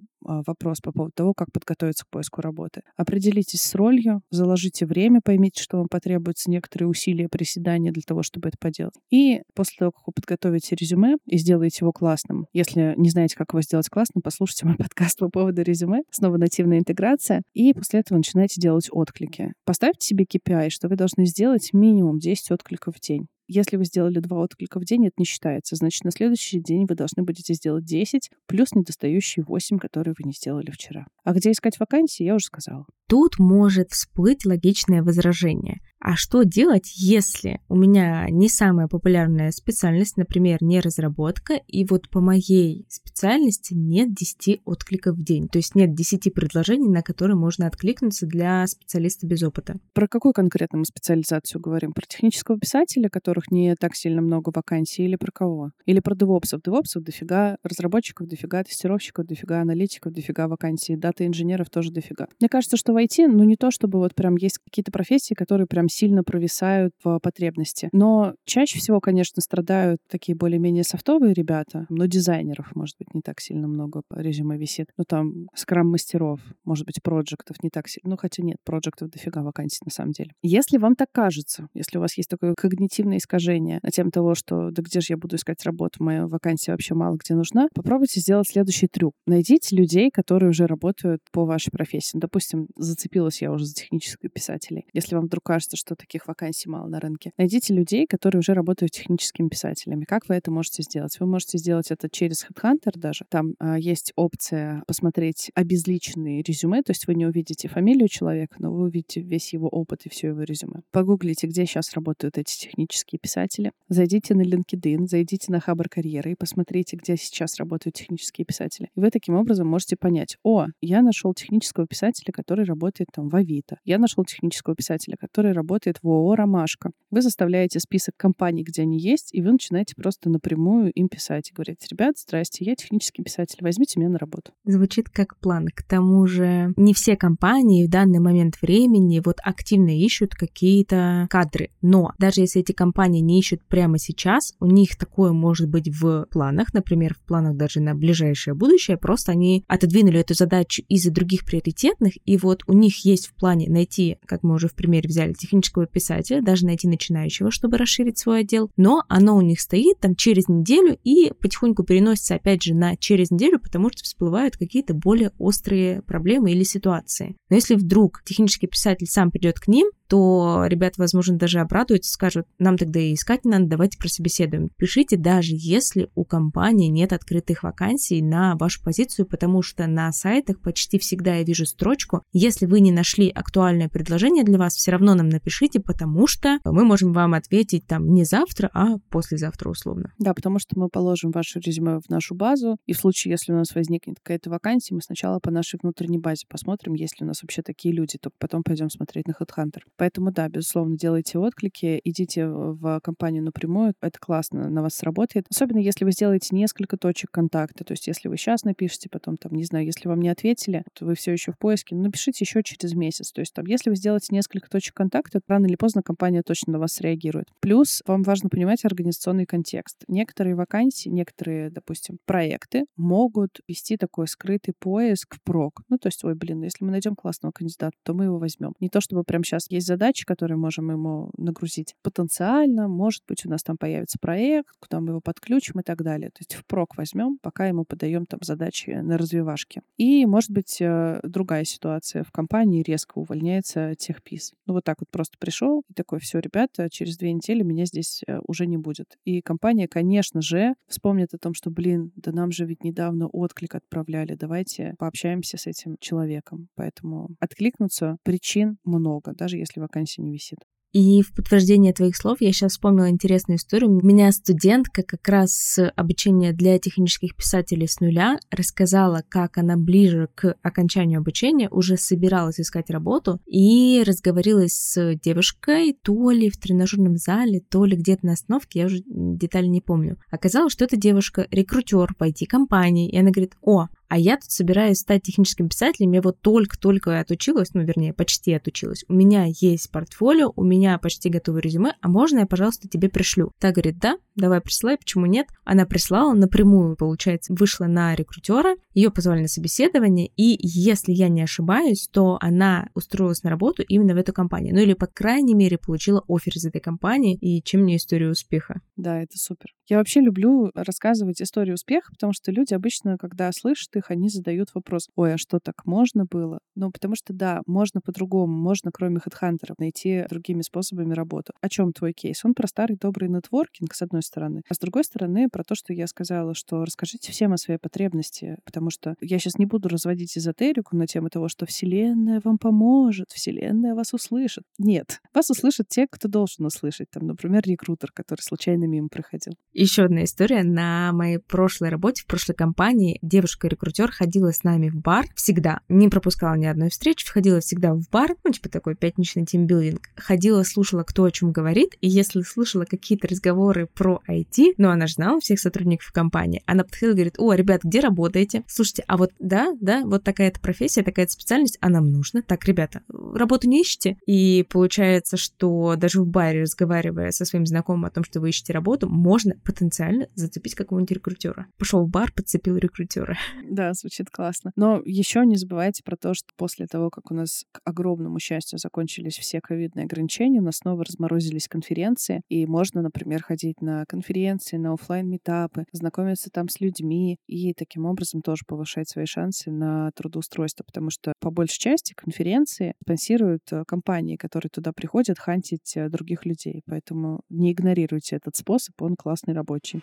[0.47, 2.83] вопрос по поводу того, как подготовиться к поиску работы.
[2.97, 8.49] Определитесь с ролью, заложите время, поймите, что вам потребуется некоторые усилия, приседания для того, чтобы
[8.49, 8.95] это поделать.
[9.11, 13.53] И после того, как вы подготовите резюме и сделаете его классным, если не знаете, как
[13.53, 18.19] его сделать классным, послушайте мой подкаст по поводу резюме, снова нативная интеграция, и после этого
[18.19, 19.53] начинаете делать отклики.
[19.65, 23.27] Поставьте себе KPI, что вы должны сделать минимум 10 откликов в день.
[23.53, 25.75] Если вы сделали два отклика в день, это не считается.
[25.75, 30.33] Значит, на следующий день вы должны будете сделать 10 плюс недостающие 8, которые вы не
[30.33, 31.09] сделали вчера.
[31.25, 32.87] А где искать вакансии, я уже сказала.
[33.09, 35.81] Тут может всплыть логичное возражение.
[36.01, 42.09] А что делать, если у меня не самая популярная специальность, например, не разработка, и вот
[42.09, 47.37] по моей специальности нет 10 откликов в день, то есть нет 10 предложений, на которые
[47.37, 49.79] можно откликнуться для специалиста без опыта.
[49.93, 51.93] Про какую конкретно мы специализацию говорим?
[51.93, 55.73] Про технического писателя, которых не так сильно много вакансий, или про кого?
[55.85, 56.63] Или про девопсов?
[56.63, 62.27] Девопсов дофига, разработчиков дофига, тестировщиков дофига, аналитиков дофига вакансий, дата-инженеров тоже дофига.
[62.41, 65.67] Мне кажется, что в IT, ну не то чтобы вот прям есть какие-то профессии, которые
[65.67, 67.89] прям сильно провисают в потребности.
[67.93, 73.41] Но чаще всего, конечно, страдают такие более-менее софтовые ребята, но дизайнеров, может быть, не так
[73.41, 74.89] сильно много по резюме висит.
[74.97, 78.11] Ну, там, скрам-мастеров, может быть, проектов не так сильно.
[78.11, 80.33] Ну, хотя нет, проектов дофига вакансий на самом деле.
[80.43, 84.71] Если вам так кажется, если у вас есть такое когнитивное искажение на тему того, что
[84.71, 88.49] да где же я буду искать работу, моя вакансия вообще мало где нужна, попробуйте сделать
[88.49, 89.15] следующий трюк.
[89.27, 92.19] Найдите людей, которые уже работают по вашей профессии.
[92.19, 94.87] Допустим, зацепилась я уже за технических писателей.
[94.93, 97.33] Если вам вдруг кажется, что таких вакансий мало на рынке.
[97.39, 100.05] Найдите людей, которые уже работают техническими писателями.
[100.05, 101.19] Как вы это можете сделать?
[101.19, 103.25] Вы можете сделать это через Headhunter даже.
[103.29, 108.73] Там а, есть опция посмотреть обезличенные резюме, то есть вы не увидите фамилию человека, но
[108.73, 110.83] вы увидите весь его опыт и все его резюме.
[110.93, 113.73] Погуглите, где сейчас работают эти технические писатели.
[113.89, 118.91] Зайдите на LinkedIn, зайдите на Хабар Карьеры и посмотрите, где сейчас работают технические писатели.
[118.95, 123.37] И вы таким образом можете понять, о, я нашел технического писателя, который работает там в
[123.37, 123.79] Авито.
[123.85, 126.91] Я нашел технического писателя, который работает работает в ООО «Ромашка».
[127.13, 131.55] Вы заставляете список компаний, где они есть, и вы начинаете просто напрямую им писать и
[131.55, 134.53] говорить, ребят, здрасте, я технический писатель, возьмите меня на работу.
[134.65, 135.67] Звучит как план.
[135.75, 141.71] К тому же не все компании в данный момент времени вот активно ищут какие-то кадры.
[141.83, 146.27] Но даже если эти компании не ищут прямо сейчас, у них такое может быть в
[146.31, 151.45] планах, например, в планах даже на ближайшее будущее, просто они отодвинули эту задачу из-за других
[151.45, 155.33] приоритетных, и вот у них есть в плане найти, как мы уже в примере взяли,
[155.33, 160.01] технический технического писателя, даже найти начинающего, чтобы расширить свой отдел, но оно у них стоит
[160.01, 164.95] там через неделю и потихоньку переносится опять же на через неделю, потому что всплывают какие-то
[164.95, 167.37] более острые проблемы или ситуации.
[167.51, 172.45] Но если вдруг технический писатель сам придет к ним, то ребята, возможно, даже обрадуются, скажут,
[172.59, 174.71] нам тогда и искать не надо, давайте прособеседуем.
[174.77, 180.61] Пишите, даже если у компании нет открытых вакансий на вашу позицию, потому что на сайтах
[180.61, 185.15] почти всегда я вижу строчку, если вы не нашли актуальное предложение для вас, все равно
[185.15, 190.13] нам напишите, потому что мы можем вам ответить там не завтра, а послезавтра условно.
[190.19, 193.57] Да, потому что мы положим ваше резюме в нашу базу, и в случае, если у
[193.57, 197.45] нас возникнет какая-то вакансия, мы сначала по нашей внутренней базе посмотрим, есть ли у нас
[197.45, 199.83] вообще такие люди, только потом пойдем смотреть на HeadHunter.
[200.01, 205.45] Поэтому, да, безусловно, делайте отклики, идите в компанию напрямую, это классно, на вас сработает.
[205.51, 209.53] Особенно, если вы сделаете несколько точек контакта, то есть если вы сейчас напишите, потом, там,
[209.53, 212.63] не знаю, если вам не ответили, то вы все еще в поиске, ну, напишите еще
[212.63, 213.31] через месяц.
[213.31, 216.79] То есть там, если вы сделаете несколько точек контакта, рано или поздно компания точно на
[216.79, 217.49] вас среагирует.
[217.61, 220.05] Плюс вам важно понимать организационный контекст.
[220.09, 225.83] Некоторые вакансии, некоторые, допустим, проекты могут вести такой скрытый поиск в прок.
[225.91, 228.73] Ну, то есть, ой, блин, если мы найдем классного кандидата, то мы его возьмем.
[228.81, 231.95] Не то чтобы прямо сейчас есть задачи, которые можем ему нагрузить.
[232.03, 236.31] Потенциально, может быть, у нас там появится проект, куда мы его подключим и так далее.
[236.31, 239.83] То есть впрок возьмем, пока ему подаем там задачи на развивашке.
[239.97, 242.23] И, может быть, э, другая ситуация.
[242.23, 244.53] В компании резко увольняется техпис.
[244.67, 248.23] Ну, вот так вот просто пришел и такой, все, ребята, через две недели меня здесь
[248.27, 249.19] э, уже не будет.
[249.25, 253.75] И компания, конечно же, вспомнит о том, что, блин, да нам же ведь недавно отклик
[253.75, 256.69] отправляли, давайте пообщаемся с этим человеком.
[256.77, 260.59] Поэтому откликнуться причин много, даже если вакансия не висит.
[260.93, 263.91] И в подтверждение твоих слов я сейчас вспомнила интересную историю.
[263.91, 269.77] У меня студентка как раз с обучения для технических писателей с нуля рассказала, как она
[269.77, 276.59] ближе к окончанию обучения уже собиралась искать работу и разговорилась с девушкой то ли в
[276.59, 280.19] тренажерном зале, то ли где-то на остановке, я уже детали не помню.
[280.29, 284.99] Оказалось, что эта девушка рекрутер по IT-компании, и она говорит, о, а я тут собираюсь
[284.99, 289.05] стать техническим писателем, я вот только-только отучилась, ну, вернее, почти отучилась.
[289.09, 293.53] У меня есть портфолио, у меня почти готовое резюме, а можно я, пожалуйста, тебе пришлю?
[293.61, 295.47] Та говорит, да, давай присылай, почему нет?
[295.65, 301.43] Она прислала напрямую, получается, вышла на рекрутера, ее позвали на собеседование, и если я не
[301.43, 304.75] ошибаюсь, то она устроилась на работу именно в эту компанию.
[304.75, 308.81] Ну или, по крайней мере, получила офер из этой компании, и чем не история успеха.
[308.97, 309.71] Да, это супер.
[309.89, 314.69] Я вообще люблю рассказывать историю успеха, потому что люди обычно, когда слышат их, они задают
[314.75, 316.61] вопрос, ой, а что так можно было?
[316.75, 321.53] Ну, потому что, да, можно по-другому, можно, кроме HeadHunter, найти другими способами работу.
[321.61, 322.45] О чем твой кейс?
[322.45, 325.93] Он про старый добрый нетворкинг, с одной стороны, а с другой стороны, про то, что
[325.93, 330.37] я сказала, что расскажите всем о своей потребности, потому что я сейчас не буду разводить
[330.37, 334.65] эзотерику на тему того, что Вселенная вам поможет, Вселенная вас услышит.
[334.79, 337.11] Нет, вас услышат те, кто должен услышать.
[337.11, 339.55] Там, например, рекрутер, который случайно мимо проходил.
[339.73, 340.63] Еще одна история.
[340.63, 345.81] На моей прошлой работе, в прошлой компании, девушка-рекрутер ходила с нами в бар всегда.
[345.89, 350.09] Не пропускала ни одной встречи, ходила всегда в бар, ну, типа такой пятничный тимбилдинг.
[350.17, 355.07] Ходила, слушала, кто о чем говорит, и если слышала какие-то разговоры про IT, ну, она
[355.07, 358.65] же знала всех сотрудников компании, она подходила и говорит, о, ребят, где работаете?
[358.67, 362.43] Слушайте, а вот да, да, вот такая-то профессия, такая-то специальность, а нам нужно.
[362.43, 364.17] Так, ребята, работу не ищете?
[364.27, 368.73] И получается, что даже в баре, разговаривая со своим знакомым о том, что вы ищете
[368.73, 371.67] работу, можно потенциально зацепить какого-нибудь рекрутера.
[371.79, 373.37] Пошел в бар, подцепил рекрутера.
[373.69, 374.73] Да, звучит классно.
[374.77, 378.79] Но еще не забывайте про то, что после того, как у нас, к огромному счастью,
[378.79, 384.77] закончились все ковидные ограничения, у нас снова разморозились конференции, и можно, например, ходить на конференции,
[384.77, 390.11] на офлайн метапы знакомиться там с людьми и таким образом тоже повышать свои шансы на
[390.13, 396.09] трудоустройство, потому что по большей части конференции спонсируют э, компании, которые туда приходят хантить э,
[396.09, 396.83] других людей.
[396.87, 400.03] Поэтому не игнорируйте этот способ, он классный рабочий.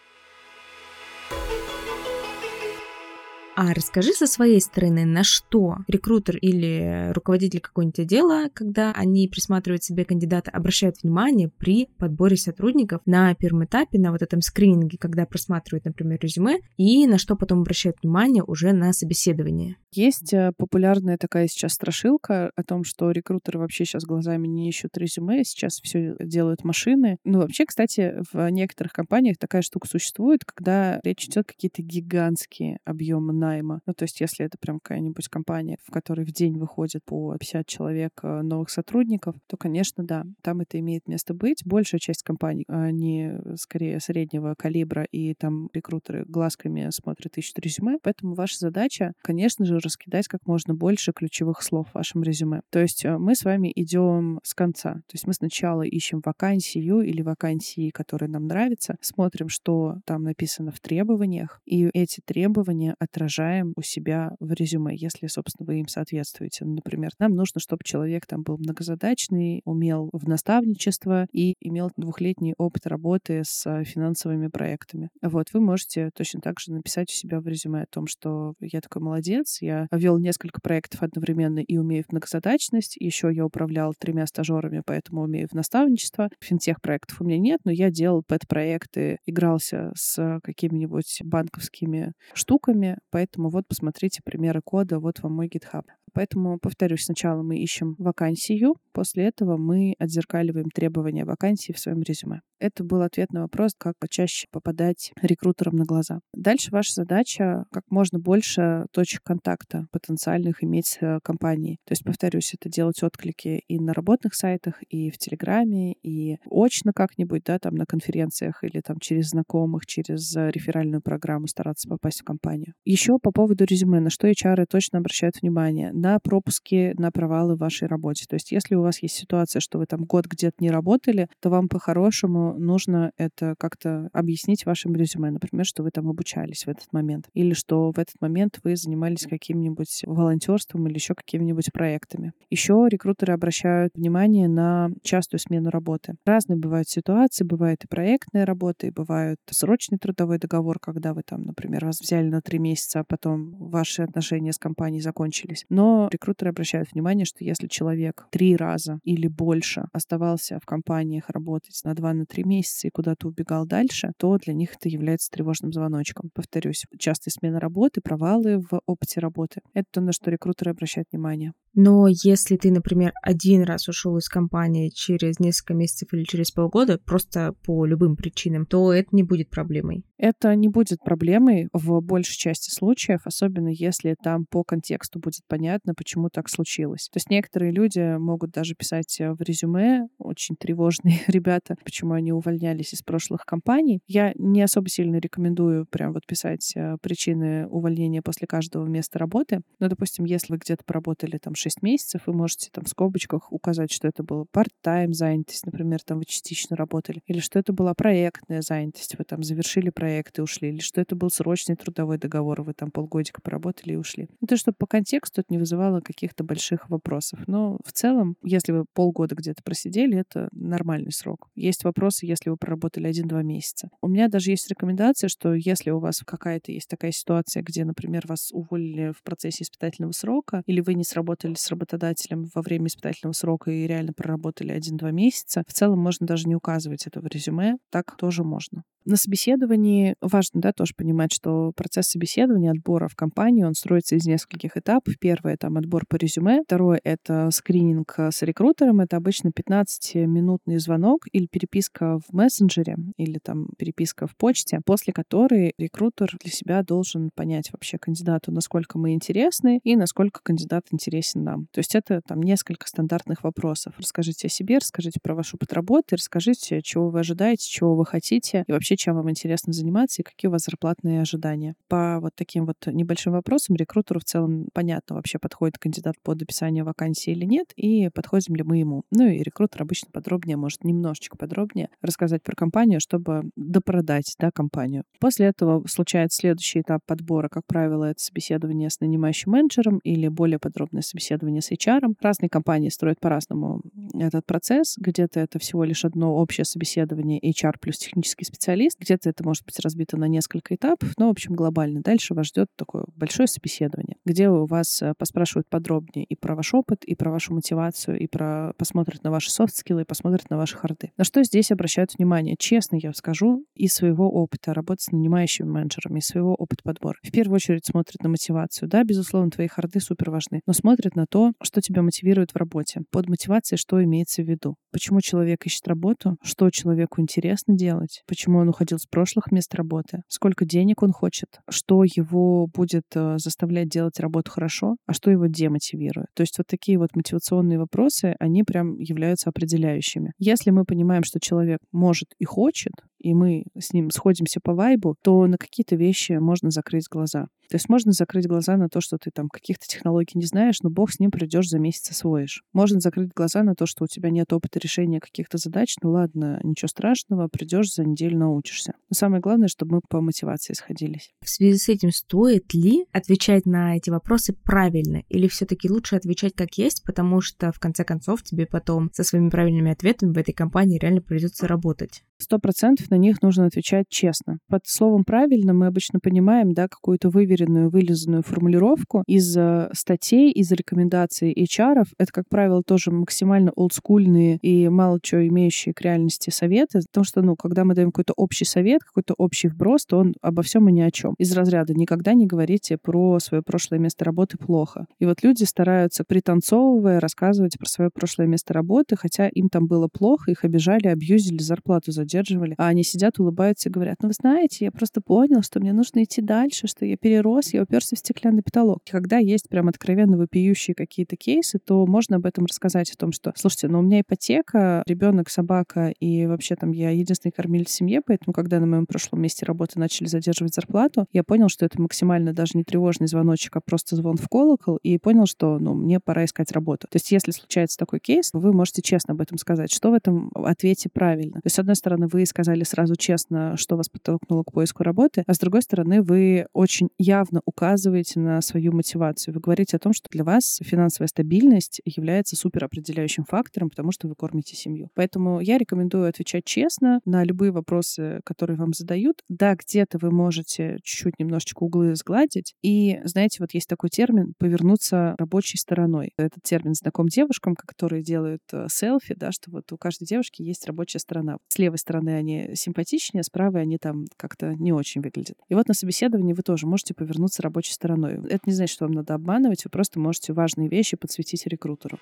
[3.59, 9.83] А расскажи со своей стороны, на что рекрутер или руководитель какого-нибудь отдела, когда они присматривают
[9.83, 15.25] себе кандидата, обращают внимание при подборе сотрудников на первом этапе, на вот этом скрининге, когда
[15.25, 19.77] просматривают, например, резюме, и на что потом обращают внимание уже на собеседование.
[19.91, 24.95] Есть э, популярная такая сейчас страшилка о том, что рекрутеры вообще сейчас глазами не ищут
[24.95, 27.17] резюме, сейчас все делают машины.
[27.23, 33.33] Ну, вообще, кстати, в некоторых компаниях такая штука существует, когда речь идет какие-то гигантские объемы
[33.47, 33.81] найма.
[33.85, 37.65] Ну, то есть, если это прям какая-нибудь компания, в которой в день выходит по 50
[37.65, 41.65] человек э, новых сотрудников, то, конечно, да, там это имеет место быть.
[41.65, 47.97] Большая часть компаний, они скорее среднего калибра, и там рекрутеры глазками смотрят, ищут резюме.
[48.03, 52.61] Поэтому ваша задача, конечно же, раскидать как можно больше ключевых слов в вашем резюме.
[52.69, 54.93] То есть э, мы с вами идем с конца.
[54.93, 60.71] То есть мы сначала ищем вакансию или вакансии, которые нам нравятся, смотрим, что там написано
[60.71, 62.95] в требованиях, и эти требования
[63.37, 66.65] отражаем у себя в резюме, если, собственно, вы им соответствуете.
[66.65, 72.87] Например, нам нужно, чтобы человек там был многозадачный, умел в наставничество и имел двухлетний опыт
[72.87, 75.09] работы с финансовыми проектами.
[75.21, 78.81] Вот, вы можете точно так же написать у себя в резюме о том, что я
[78.81, 82.95] такой молодец, я вел несколько проектов одновременно и умею в многозадачность.
[82.97, 86.29] Еще я управлял тремя стажерами, поэтому умею в наставничество.
[86.41, 93.26] Финтех проектов у меня нет, но я делал пэт-проекты, игрался с какими-нибудь банковскими штуками, поэтому
[93.35, 95.83] вот посмотрите примеры кода, вот вам мой GitHub.
[96.13, 102.41] Поэтому, повторюсь, сначала мы ищем вакансию, после этого мы отзеркаливаем требования вакансии в своем резюме.
[102.59, 106.19] Это был ответ на вопрос, как почаще попадать рекрутерам на глаза.
[106.33, 111.77] Дальше ваша задача как можно больше точек контакта потенциальных иметь с э, компанией.
[111.85, 116.93] То есть, повторюсь, это делать отклики и на работных сайтах, и в Телеграме, и очно
[116.93, 122.21] как-нибудь, да, там на конференциях или там через знакомых, через э, реферальную программу стараться попасть
[122.21, 122.73] в компанию.
[122.85, 125.91] Еще по поводу резюме, на что HR точно обращают внимание?
[125.93, 128.25] На пропуски, на провалы в вашей работе.
[128.27, 131.49] То есть если у вас есть ситуация, что вы там год где-то не работали, то
[131.49, 135.31] вам по-хорошему нужно это как-то объяснить вашим резюме.
[135.31, 137.29] Например, что вы там обучались в этот момент.
[137.33, 142.33] Или что в этот момент вы занимались каким-нибудь волонтерством или еще какими-нибудь проектами.
[142.49, 146.15] Еще рекрутеры обращают внимание на частую смену работы.
[146.25, 151.43] Разные бывают ситуации, бывает и проектная работа, и бывают срочный трудовой договор, когда вы там,
[151.43, 155.65] например, вас взяли на три месяца, а потом ваши отношения с компанией закончились.
[155.69, 161.79] Но рекрутеры обращают внимание, что если человек три раза или больше оставался в компаниях работать
[161.83, 165.73] на два на три месяца и куда-то убегал дальше, то для них это является тревожным
[165.73, 166.29] звоночком.
[166.35, 169.61] Повторюсь, частые смены работы, провалы в опыте работы.
[169.73, 171.53] Это то, на что рекрутеры обращают внимание.
[171.77, 176.97] Но если ты, например, один раз ушел из компании через несколько месяцев или через полгода,
[176.97, 180.03] просто по любым причинам, то это не будет проблемой.
[180.17, 185.93] Это не будет проблемой в большей части случаев, особенно если там по контексту будет понятно,
[185.93, 187.09] почему так случилось.
[187.11, 192.95] То есть некоторые люди могут даже писать в резюме, очень тревожные ребята, почему они увольнялись
[192.95, 193.99] из прошлых компаний.
[194.07, 199.61] Я не особо сильно рекомендую прям вот писать э, причины увольнения после каждого места работы.
[199.79, 203.91] Но, допустим, если вы где-то поработали там 6 месяцев, вы можете там в скобочках указать,
[203.91, 208.61] что это была part-time занятость, например, там вы частично работали, или что это была проектная
[208.61, 212.73] занятость, вы там завершили проект и ушли, или что это был срочный трудовой договор, вы
[212.73, 214.27] там полгодика поработали и ушли.
[214.41, 217.39] Ну, то, чтобы по контексту это не вызывало каких-то больших вопросов.
[217.47, 221.49] Но в целом, если вы полгода где-то просидели, это нормальный срок.
[221.55, 223.89] Есть вопросы, если вы проработали один-два месяца.
[224.01, 228.23] У меня даже есть рекомендация, что если у вас какая-то есть такая ситуация, где, например,
[228.27, 233.33] вас уволили в процессе испытательного срока, или вы не сработали с работодателем во время испытательного
[233.33, 237.77] срока и реально проработали один-два месяца, в целом можно даже не указывать это в резюме,
[237.91, 238.83] так тоже можно.
[239.07, 244.25] На собеседовании важно, да, тоже понимать, что процесс собеседования, отбора в компанию, он строится из
[244.25, 245.17] нескольких этапов.
[245.17, 246.61] Первое— там отбор по резюме.
[246.65, 248.99] Второе— это скрининг с рекрутером.
[248.99, 255.71] Это обычно 15-минутный звонок или переписка в мессенджере, или там переписка в почте, после которой
[255.77, 261.67] рекрутер для себя должен понять вообще кандидату, насколько мы интересны и насколько кандидат интересен нам.
[261.71, 263.93] То есть это там несколько стандартных вопросов.
[263.97, 268.65] Расскажите о себе, расскажите про ваш опыт работы, расскажите, чего вы ожидаете, чего вы хотите,
[268.67, 271.75] и вообще, чем вам интересно заниматься и какие у вас зарплатные ожидания.
[271.87, 276.83] По вот таким вот небольшим вопросам рекрутеру в целом понятно, вообще подходит кандидат под описание
[276.83, 279.03] вакансии или нет, и подходим ли мы ему.
[279.11, 285.03] Ну и рекрутер обычно подробнее, может немножечко подробнее рассказать про компанию, чтобы допродать да, компанию.
[285.19, 287.49] После этого случается следующий этап подбора.
[287.49, 292.15] Как правило, это собеседование с нанимающим менеджером или более подробное собеседование с HR.
[292.21, 293.81] Разные компании строят по-разному
[294.13, 294.95] этот процесс.
[294.97, 298.86] Где-то это всего лишь одно общее собеседование HR плюс технический специалист.
[298.99, 302.01] Где-то это может быть разбито на несколько этапов, но, в общем, глобально.
[302.01, 306.73] Дальше вас ждет такое большое собеседование, где у вас э, поспрашивают подробнее и про ваш
[306.73, 310.77] опыт, и про вашу мотивацию, и про посмотрят на ваши софт-скиллы, и посмотрят на ваши
[310.77, 311.11] харды.
[311.17, 312.55] На что здесь обращают внимание?
[312.57, 317.17] Честно я скажу, из своего опыта работы с нанимающими менеджерами, из своего опыта подбора.
[317.23, 318.87] В первую очередь смотрят на мотивацию.
[318.89, 323.01] Да, безусловно, твои харды супер важны, но смотрят на то, что тебя мотивирует в работе.
[323.11, 324.75] Под мотивацией что имеется в виду?
[324.91, 326.37] Почему человек ищет работу?
[326.43, 328.23] Что человеку интересно делать?
[328.27, 330.21] Почему он уходил с прошлых мест работы?
[330.27, 331.59] Сколько денег он хочет?
[331.69, 334.97] Что его будет э, заставлять делать работу хорошо?
[335.07, 336.27] А что его демотивирует?
[336.35, 340.33] То есть вот такие вот мотивационные вопросы, они прям являются определяющими.
[340.37, 345.15] Если мы понимаем, что человек может и хочет, и мы с ним сходимся по вайбу,
[345.21, 347.47] то на какие-то вещи можно закрыть глаза.
[347.69, 350.89] То есть можно закрыть глаза на то, что ты там каких-то технологий не знаешь, но
[350.89, 352.63] бог с ним придешь за месяц освоишь.
[352.71, 356.59] Можно закрыть глаза на то, что у тебя нет опыта решения каких-то задач, ну ладно,
[356.63, 358.93] ничего страшного, придешь за неделю научишься.
[359.09, 361.31] Но самое главное, чтобы мы по мотивации сходились.
[361.43, 365.23] В связи с этим стоит ли отвечать на эти вопросы правильно?
[365.27, 369.49] Или все-таки лучше отвечать как есть, потому что в конце концов тебе потом со своими
[369.49, 372.23] правильными ответами в этой компании реально придется работать?
[372.39, 374.59] Сто процентов на них нужно отвечать честно.
[374.69, 380.71] Под словом «правильно» мы обычно понимаем да, какую-то выверенную, вылизанную формулировку из э, статей, из
[380.71, 382.03] рекомендаций HR.
[382.19, 386.99] Это, как правило, тоже максимально олдскульные и мало чего имеющие к реальности советы.
[387.07, 390.61] Потому что, ну, когда мы даем какой-то общий совет, какой-то общий вброс, то он обо
[390.61, 391.33] всем и ни о чем.
[391.39, 395.07] Из разряда «никогда не говорите про свое прошлое место работы плохо».
[395.17, 400.07] И вот люди стараются, пританцовывая, рассказывать про свое прошлое место работы, хотя им там было
[400.07, 404.33] плохо, их обижали, абьюзили, зарплату за удерживали, а они сидят, улыбаются и говорят, ну вы
[404.33, 408.19] знаете, я просто понял, что мне нужно идти дальше, что я перерос, я уперся в
[408.19, 408.99] стеклянный потолок.
[409.09, 413.53] Когда есть прям откровенно вопиющие какие-то кейсы, то можно об этом рассказать, о том, что,
[413.55, 418.21] слушайте, ну у меня ипотека, ребенок, собака, и вообще там я единственный кормилец в семье,
[418.25, 422.53] поэтому когда на моем прошлом месте работы начали задерживать зарплату, я понял, что это максимально
[422.53, 426.45] даже не тревожный звоночек, а просто звон в колокол, и понял, что, ну, мне пора
[426.45, 427.07] искать работу.
[427.09, 429.91] То есть если случается такой кейс, вы можете честно об этом сказать.
[429.91, 431.53] Что в этом ответе правильно?
[431.53, 435.43] То есть, с одной стороны, вы сказали сразу честно, что вас подтолкнуло к поиску работы,
[435.45, 439.53] а с другой стороны, вы очень явно указываете на свою мотивацию.
[439.53, 444.33] Вы говорите о том, что для вас финансовая стабильность является суперопределяющим фактором, потому что вы
[444.33, 445.09] кормите семью.
[445.13, 449.41] Поэтому я рекомендую отвечать честно на любые вопросы, которые вам задают.
[449.49, 452.73] Да, где-то вы можете чуть-чуть немножечко углы сгладить.
[452.81, 456.31] И, знаете, вот есть такой термин «повернуться рабочей стороной».
[456.37, 460.85] Этот термин знаком девушкам, которые делают э, селфи, да, что вот у каждой девушки есть
[460.87, 461.57] рабочая сторона.
[461.67, 465.57] С левой стороны они симпатичнее, с правой они там как-то не очень выглядят.
[465.67, 468.39] И вот на собеседовании вы тоже можете повернуться рабочей стороной.
[468.49, 472.17] Это не значит, что вам надо обманывать, вы просто можете важные вещи подсветить рекрутеру.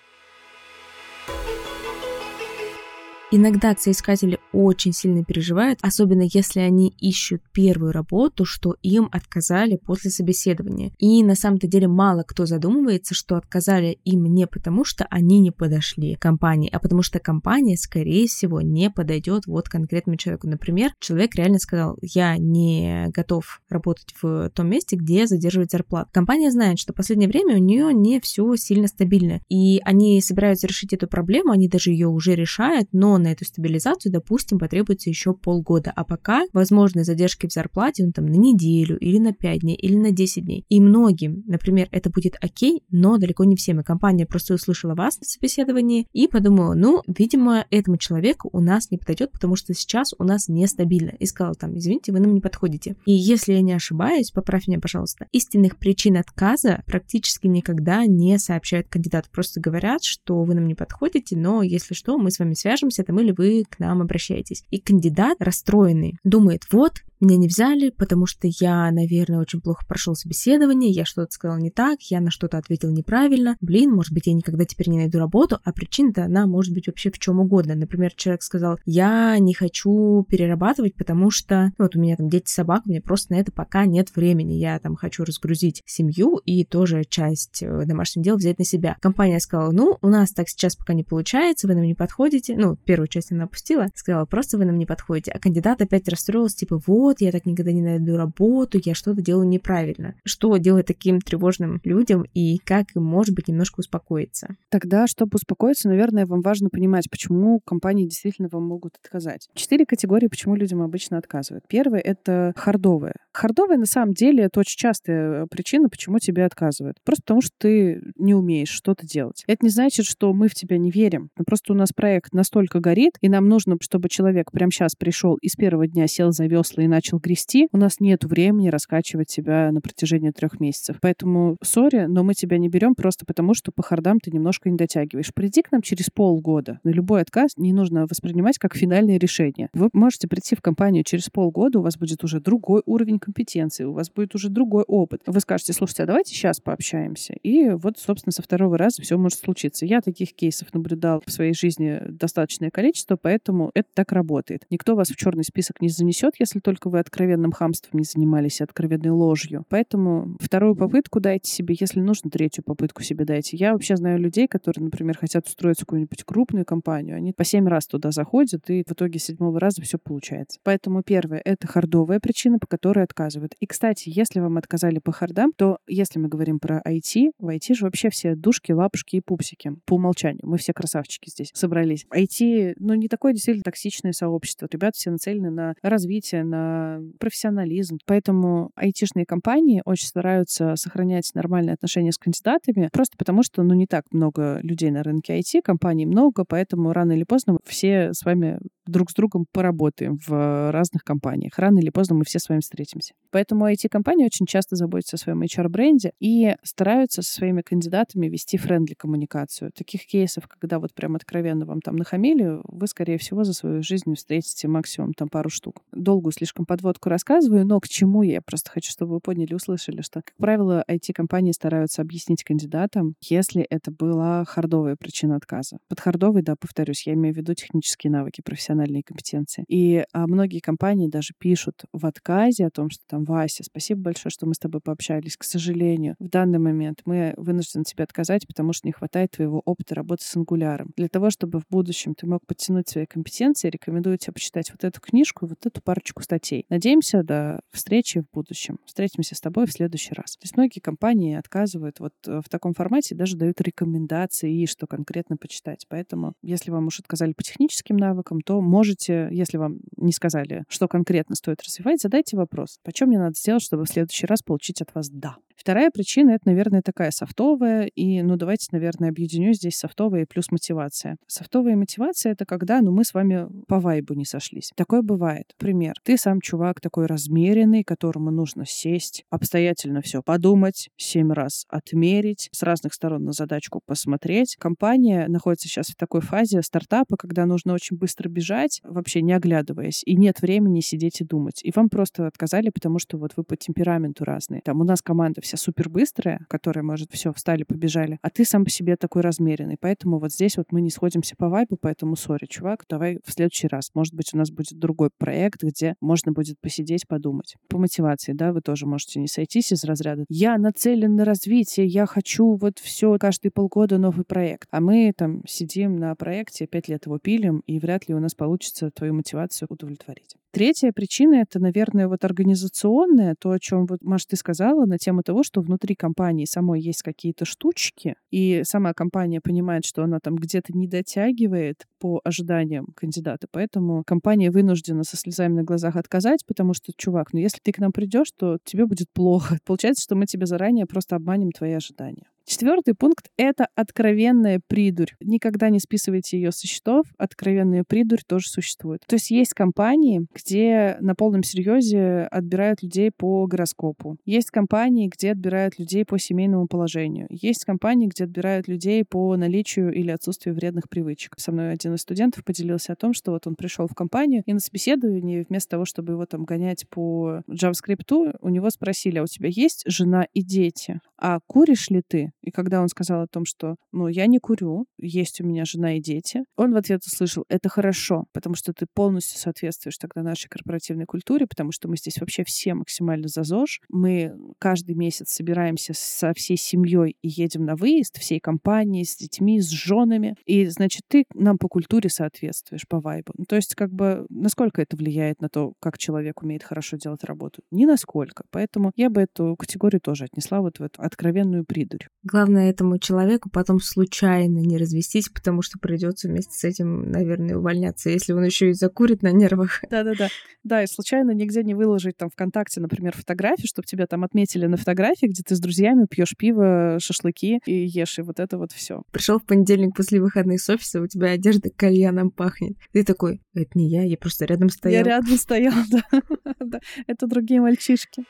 [3.38, 10.10] Иногда соискатели очень сильно переживают, особенно если они ищут первую работу, что им отказали после
[10.10, 10.94] собеседования.
[11.00, 15.52] И на самом-то деле мало кто задумывается, что отказали им не потому, что они не
[15.52, 20.48] подошли компании, а потому что компания, скорее всего, не подойдет вот конкретному человеку.
[20.48, 26.10] Например, человек реально сказал, я не готов работать в том месте, где задерживать зарплату.
[26.14, 30.68] Компания знает, что в последнее время у нее не все сильно стабильно, и они собираются
[30.68, 35.34] решить эту проблему, они даже ее уже решают, но на эту стабилизацию, допустим, потребуется еще
[35.34, 39.76] полгода, а пока возможны задержки в зарплате ну, там, на неделю или на 5 дней
[39.76, 40.66] или на 10 дней.
[40.70, 43.80] И многим, например, это будет окей, но далеко не всем.
[43.80, 48.92] И компания просто услышала вас на собеседовании и подумала, ну, видимо, этому человеку у нас
[48.92, 51.14] не подойдет, потому что сейчас у нас нестабильно.
[51.20, 52.96] И сказала там, извините, вы нам не подходите.
[53.06, 58.88] И если я не ошибаюсь, поправь меня, пожалуйста, истинных причин отказа практически никогда не сообщают
[58.88, 59.30] кандидату.
[59.32, 63.20] Просто говорят, что вы нам не подходите, но если что, мы с вами свяжемся, там
[63.20, 64.64] или вы к нам обращаетесь.
[64.72, 70.16] И кандидат расстроенный думает, вот, меня не взяли, потому что я, наверное, очень плохо прошел
[70.16, 73.56] собеседование, я что-то сказал не так, я на что-то ответил неправильно.
[73.62, 77.12] Блин, может быть, я никогда теперь не найду работу, а причина-то она может быть вообще
[77.12, 77.76] в чем угодно.
[77.76, 82.50] Например, человек сказал, я не хочу перерабатывать, потому что ну, вот у меня там дети,
[82.50, 84.54] собак, у меня просто на это пока нет времени.
[84.54, 88.98] Я там хочу разгрузить семью и тоже часть э, домашних дел взять на себя.
[89.02, 92.56] Компания сказала, ну, у нас так сейчас пока не получается, вы нам не подходите.
[92.58, 95.32] Ну, первую часть она опустила, сказала, просто вы нам не подходите.
[95.32, 99.46] А кандидат опять расстроился, типа, вот, я так никогда не найду работу, я что-то делаю
[99.50, 100.16] неправильно.
[100.24, 104.56] Что делать таким тревожным людям и как им, может быть, немножко успокоиться?
[104.70, 109.50] Тогда, чтобы успокоиться, наверное, вам важно понимать, почему компании действительно вам могут отказать.
[109.56, 111.66] Четыре категории, почему людям обычно отказывают.
[111.68, 113.16] Первое— это хардовые.
[113.36, 116.98] Хардовые, на самом деле, это очень частая причина, почему тебе отказывают.
[117.04, 119.44] Просто потому, что ты не умеешь что-то делать.
[119.46, 121.30] Это не значит, что мы в тебя не верим.
[121.38, 125.36] Но просто у нас проект настолько горит, и нам нужно, чтобы человек прямо сейчас пришел
[125.36, 129.28] и с первого дня сел за весла и начал грести, у нас нет времени раскачивать
[129.28, 130.98] тебя на протяжении трех месяцев.
[131.02, 134.78] Поэтому, сори, но мы тебя не берем просто потому, что по хардам ты немножко не
[134.78, 135.34] дотягиваешь.
[135.34, 136.80] Приди к нам через полгода.
[136.86, 139.68] На любой отказ не нужно воспринимать как финальное решение.
[139.74, 143.94] Вы можете прийти в компанию через полгода, у вас будет уже другой уровень компетенции, у
[143.94, 145.22] вас будет уже другой опыт.
[145.26, 147.34] Вы скажете, слушайте, а давайте сейчас пообщаемся.
[147.44, 149.86] И вот, собственно, со второго раза все может случиться.
[149.86, 154.66] Я таких кейсов наблюдал в своей жизни достаточное количество, поэтому это так работает.
[154.70, 159.10] Никто вас в черный список не занесет, если только вы откровенным хамством не занимались, откровенной
[159.10, 159.66] ложью.
[159.70, 163.58] Поэтому вторую попытку дайте себе, если нужно, третью попытку себе дайте.
[163.58, 167.68] Я вообще знаю людей, которые, например, хотят устроиться в какую-нибудь крупную компанию, они по семь
[167.68, 170.60] раз туда заходят, и в итоге седьмого раза все получается.
[170.64, 173.54] Поэтому первое— это хардовая причина, по которой отказывают.
[173.60, 177.74] И, кстати, если вам отказали по хардам, то если мы говорим про IT, в IT
[177.74, 180.42] же вообще все душки, лапушки и пупсики по умолчанию.
[180.44, 182.06] Мы все красавчики здесь собрались.
[182.14, 184.68] IT, ну, не такое действительно токсичное сообщество.
[184.72, 188.00] Ребята все нацелены на развитие, на профессионализм.
[188.06, 193.88] Поэтому айтишные компании очень стараются сохранять нормальные отношения с кандидатами, просто потому что, ну, не
[193.88, 198.60] так много людей на рынке IT, компаний много, поэтому рано или поздно все с вами
[198.86, 201.58] друг с другом поработаем в разных компаниях.
[201.58, 203.14] Рано или поздно мы все с вами встретимся.
[203.32, 208.94] Поэтому IT-компании очень часто заботятся о своем HR-бренде и стараются со своими кандидатами вести friendly
[208.94, 209.72] коммуникацию.
[209.76, 214.14] Таких кейсов, когда вот прям откровенно вам там нахамили, вы, скорее всего, за свою жизнь
[214.16, 215.82] встретите максимум там пару штук.
[215.92, 220.22] Долгую слишком подводку рассказываю, но к чему я просто хочу, чтобы вы поняли, услышали, что,
[220.22, 225.78] как правило, IT-компании стараются объяснить кандидатам, если это была хардовая причина отказа.
[225.90, 229.64] Под хардовой, да, повторюсь, я имею в виду технические навыки, профессиональные компетенции.
[229.68, 234.32] И а, многие компании даже пишут в отказе о том, что там, Вася, спасибо большое,
[234.32, 235.38] что мы с тобой пообщались.
[235.38, 239.96] К сожалению, в данный момент мы вынуждены тебе отказать, потому что не хватает твоего опыта
[239.96, 240.92] работы с ангуляром.
[240.98, 245.00] Для того, чтобы в будущем ты мог подтянуть свои компетенции, рекомендую тебе почитать вот эту
[245.00, 246.66] книжку и вот эту парочку статей.
[246.70, 248.80] Надеемся до встречи в будущем.
[248.86, 250.36] Встретимся с тобой в следующий раз.
[250.38, 255.38] То есть многие компании отказывают вот э, в таком формате, даже дают рекомендации что конкретно
[255.38, 255.86] почитать.
[255.90, 260.88] Поэтому, если вам уж отказали по техническим навыкам, то можете, если вам не сказали, что
[260.88, 262.80] конкретно стоит развивать, задайте вопрос.
[262.84, 265.38] Почем мне надо сделать, чтобы в следующий раз получить от вас «да»?
[265.66, 267.88] Вторая причина— это, наверное, такая софтовая.
[267.88, 271.18] И, ну, давайте, наверное, объединю здесь софтовая и плюс мотивация.
[271.26, 274.70] Софтовая мотивация— это когда, ну, мы с вами по вайбу не сошлись.
[274.76, 275.56] Такое бывает.
[275.58, 275.96] Пример.
[276.04, 282.62] Ты сам чувак такой размеренный, которому нужно сесть, обстоятельно все подумать, семь раз отмерить, с
[282.62, 284.58] разных сторон на задачку посмотреть.
[284.60, 290.04] Компания находится сейчас в такой фазе стартапа, когда нужно очень быстро бежать, вообще не оглядываясь,
[290.06, 291.62] и нет времени сидеть и думать.
[291.64, 294.62] И вам просто отказали, потому что вот вы по темпераменту разные.
[294.64, 298.64] Там у нас команда вся супер быстрая, которая может все, встали, побежали, а ты сам
[298.64, 299.78] по себе такой размеренный.
[299.80, 303.68] Поэтому вот здесь вот мы не сходимся по вайбу, поэтому сори, чувак, давай в следующий
[303.68, 303.92] раз.
[303.94, 307.56] Может быть, у нас будет другой проект, где можно будет посидеть, подумать.
[307.70, 312.06] По мотивации, да, вы тоже можете не сойтись из разряда «я нацелен на развитие, я
[312.06, 314.68] хочу вот все, каждые полгода новый проект».
[314.72, 318.34] А мы там сидим на проекте, пять лет его пилим, и вряд ли у нас
[318.36, 320.36] получится твою мотивацию удовлетворить.
[320.56, 325.22] Третья причина— это, наверное, вот организационная, то, о чем вот, Маш, ты сказала, на тему
[325.22, 330.36] того, что внутри компании самой есть какие-то штучки, и сама компания понимает, что она там
[330.36, 336.74] где-то не дотягивает по ожиданиям кандидата, поэтому компания вынуждена со слезами на глазах отказать, потому
[336.74, 339.58] что, чувак, ну если ты к нам придешь, то тебе будет плохо.
[339.66, 342.28] Получается, что мы тебе заранее просто обманем твои ожидания.
[342.46, 345.14] Четвертый пункт— это откровенная придурь.
[345.20, 347.08] Никогда не списывайте ее со счетов.
[347.18, 349.02] Откровенная придурь тоже существует.
[349.08, 354.18] То есть есть компании, где на полном серьезе отбирают людей по гороскопу.
[354.26, 357.26] Есть компании, где отбирают людей по семейному положению.
[357.32, 361.34] Есть компании, где отбирают людей по наличию или отсутствию вредных привычек.
[361.38, 364.54] Со мной один из студентов поделился о том, что вот он пришел в компанию, и
[364.54, 369.28] на собеседовании вместо того, чтобы его там гонять по JavaScript, у него спросили, а у
[369.28, 371.00] тебя есть жена и дети?
[371.18, 372.32] А куришь ли ты?
[372.46, 375.98] И когда он сказал о том, что, ну, я не курю, есть у меня жена
[375.98, 380.48] и дети, он в ответ услышал, это хорошо, потому что ты полностью соответствуешь тогда нашей
[380.48, 383.82] корпоративной культуре, потому что мы здесь вообще все максимально за ЗОЖ.
[383.90, 389.60] Мы каждый месяц собираемся со всей семьей и едем на выезд, всей компанией, с детьми,
[389.60, 390.36] с женами.
[390.46, 393.34] И, значит, ты нам по культуре соответствуешь, по вайбу.
[393.38, 397.24] Ну, то есть, как бы, насколько это влияет на то, как человек умеет хорошо делать
[397.24, 397.64] работу?
[397.72, 398.44] Ни насколько.
[398.52, 402.08] Поэтому я бы эту категорию тоже отнесла вот в эту откровенную придурь.
[402.36, 408.10] Главное этому человеку потом случайно не развестись, потому что придется вместе с этим, наверное, увольняться,
[408.10, 409.80] если он еще и закурит на нервах.
[409.90, 410.28] Да-да-да.
[410.66, 414.76] Да, и случайно нигде не выложить там ВКонтакте, например, фотографию, чтобы тебя там отметили на
[414.76, 419.04] фотографии, где ты с друзьями пьешь пиво, шашлыки и ешь, и вот это вот все.
[419.12, 422.76] Пришел в понедельник после выходных с офиса, у тебя одежда кальяном пахнет.
[422.92, 425.06] Ты такой, это не я, я просто рядом стоял.
[425.06, 425.74] Я рядом стоял,
[426.60, 426.82] да.
[427.08, 428.26] Это другие мальчишки.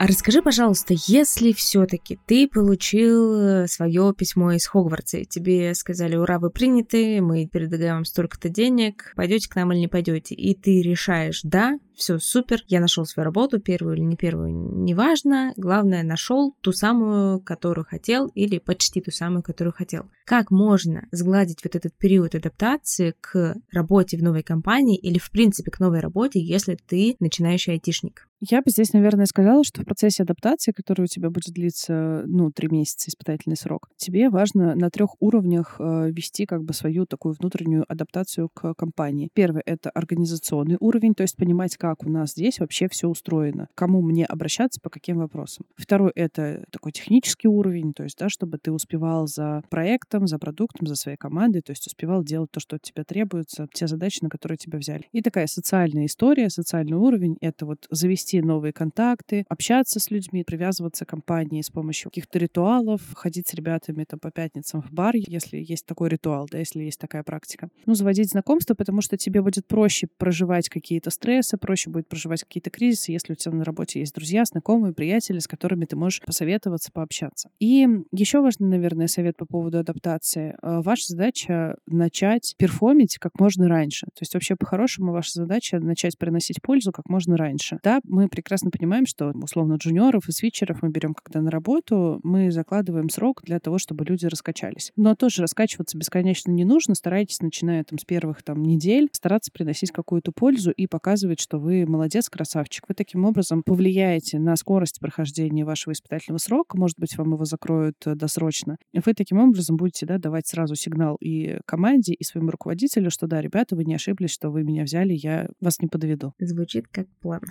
[0.00, 6.16] А расскажи, пожалуйста, если все-таки ты получил э, свое письмо из Хогвартса, и тебе сказали,
[6.16, 10.54] ура, вы приняты, мы предлагаем вам столько-то денег, пойдете к нам или не пойдете, и
[10.54, 14.50] ты решаешь, да, все супер, я нашел свою работу, первую или не первую,
[14.82, 20.10] неважно, главное, нашел ту самую, которую хотел, или почти ту самую, которую хотел.
[20.24, 25.70] Как можно сгладить вот этот период адаптации к работе в новой компании или, в принципе,
[25.70, 28.26] к новой работе, если ты начинающий айтишник?
[28.42, 32.50] Я бы здесь, наверное, сказала, что в процессе адаптации, который у тебя будет длиться, ну,
[32.50, 37.34] три месяца, испытательный срок, тебе важно на трех уровнях э, вести как бы свою такую
[37.38, 39.28] внутреннюю адаптацию к компании.
[39.34, 44.02] Первый— это организационный уровень, то есть понимать, как у нас здесь вообще все устроено, кому
[44.02, 45.66] мне обращаться, по каким вопросам.
[45.76, 50.86] Второй— это такой технический уровень, то есть, да, чтобы ты успевал за проектом, за продуктом,
[50.86, 54.28] за своей командой, то есть успевал делать то, что от тебя требуется, те задачи, на
[54.28, 55.06] которые тебя взяли.
[55.12, 61.04] И такая социальная история, социальный уровень— это вот завести новые контакты, общаться с людьми, привязываться
[61.04, 65.58] к компании с помощью каких-то ритуалов, ходить с ребятами там по пятницам в бар, если
[65.58, 67.68] есть такой ритуал, да, если есть такая практика.
[67.86, 72.70] Ну, заводить знакомства, потому что тебе будет проще проживать какие-то стрессы, проще будет проживать какие-то
[72.70, 76.90] кризисы, если у тебя на работе есть друзья, знакомые, приятели, с которыми ты можешь посоветоваться,
[76.92, 77.50] пообщаться.
[77.58, 80.56] И еще важный, наверное, совет по поводу адаптации.
[80.62, 84.06] Э, ваша задача начать перформить как можно раньше.
[84.06, 87.78] То есть вообще по-хорошему ваша задача начать приносить пользу как можно раньше.
[87.82, 92.50] Да, мы прекрасно понимаем, что условно джуниоров и свитчеров мы берем когда на работу, мы
[92.50, 94.92] закладываем срок для того, чтобы люди раскачались.
[94.96, 96.94] Но тоже раскачиваться бесконечно не нужно.
[96.94, 101.86] Старайтесь, начиная там с первых там недель, стараться приносить какую-то пользу и показывать, что вы
[101.86, 102.84] молодец, красавчик.
[102.88, 106.76] Вы таким образом повлияете на скорость прохождения вашего испытательного срока.
[106.76, 108.76] Может быть, вам его закроют э, досрочно.
[108.92, 113.40] Вы таким образом будете да, давать сразу сигнал и команде, и своему руководителю, что да,
[113.40, 116.32] ребята, вы не ошиблись, что вы меня взяли, я вас не подведу.
[116.38, 117.42] Звучит как план.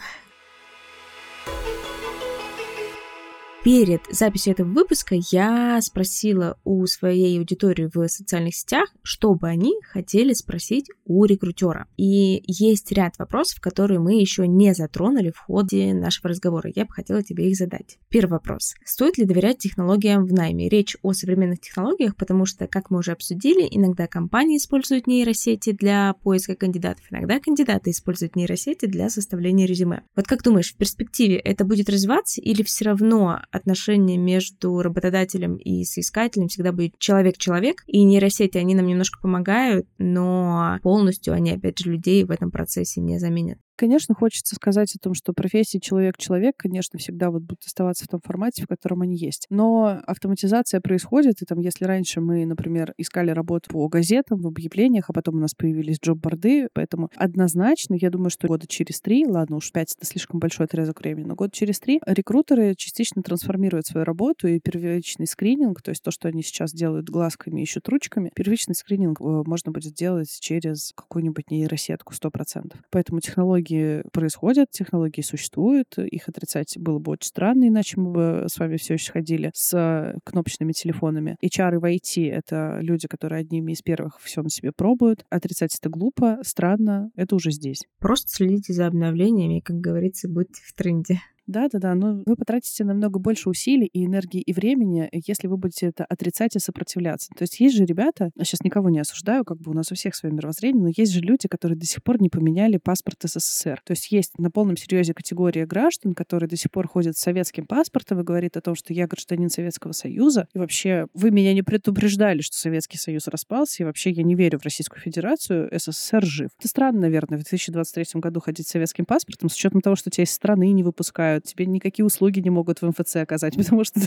[3.62, 9.74] Перед записью этого выпуска я спросила у своей аудитории в социальных сетях, что бы они
[9.84, 11.86] хотели спросить у рекрутера.
[11.97, 16.72] И есть ряд вопросов, которые мы еще не затронули в ходе нашего разговора.
[16.74, 17.97] Я бы хотела тебе их задать.
[18.07, 18.76] Первый вопрос.
[18.86, 20.70] Стоит ли доверять технологиям в найме?
[20.70, 26.14] Речь о современных технологиях, потому что, как мы уже обсудили, иногда компании используют нейросети для
[26.24, 30.03] поиска кандидатов, иногда кандидаты используют нейросети для составления резюме.
[30.16, 35.84] Вот как думаешь, в перспективе это будет развиваться или все равно отношение между работодателем и
[35.84, 41.91] соискателем всегда будет человек-человек, и нейросети, они нам немножко помогают, но полностью они, опять же,
[41.91, 43.60] людей в этом процессе не заменят.
[43.80, 48.20] Конечно, хочется сказать о том, что профессии человек-человек, конечно, всегда вот будут оставаться в том
[48.20, 49.46] формате, в котором они есть.
[49.50, 55.06] Но автоматизация происходит, и там, если раньше мы, например, искали работу по газетам, в объявлениях,
[55.08, 59.56] а потом у нас появились джоб-борды, поэтому однозначно, я думаю, что года через три, ладно,
[59.56, 64.04] уж пять— это слишком большой отрезок времени, но год через три рекрутеры частично трансформируют свою
[64.04, 68.76] работу, и первичный скрининг, то есть то, что они сейчас делают глазками, ищут ручками, первичный
[68.76, 72.76] скрининг э, можно будет сделать через какую-нибудь нейросетку 100%.
[72.92, 78.45] Поэтому технологии технологии происходят, технологии существуют, их отрицать было бы очень странно, иначе мы бы
[78.47, 81.38] с вами все еще ходили с кнопочными телефонами.
[81.43, 85.26] HR в IT— это люди, которые одними из первых все на себе пробуют.
[85.30, 87.84] Отрицать это глупо, странно, это уже здесь.
[87.99, 91.20] Просто следите за обновлениями, как говорится, будьте в тренде.
[91.50, 96.06] Да-да-да, но вы потратите намного больше усилий и энергии и времени, если вы будете это
[96.06, 97.32] отрицать и сопротивляться.
[97.36, 99.95] То есть есть же ребята, я сейчас никого не осуждаю, как бы у нас у
[99.95, 103.82] всех свое мировоззрение, но есть же люди, которые до сих пор не поменяли паспорт СССР.
[103.84, 107.66] То есть есть на полном серьезе категория граждан, которые до сих пор ходят с советским
[107.66, 111.64] паспортом и говорит о том, что я гражданин Советского Союза, и вообще вы меня не
[111.64, 116.52] предупреждали, что Советский Союз распался, и вообще я не верю в Российскую Федерацию, СССР жив.
[116.60, 120.26] Это странно, наверное, в 2023 году ходить с советским паспортом, с учетом того, что тебя
[120.26, 124.00] из страны не выпускают, помогают, тебе никакие услуги не могут в МФЦ оказать, потому что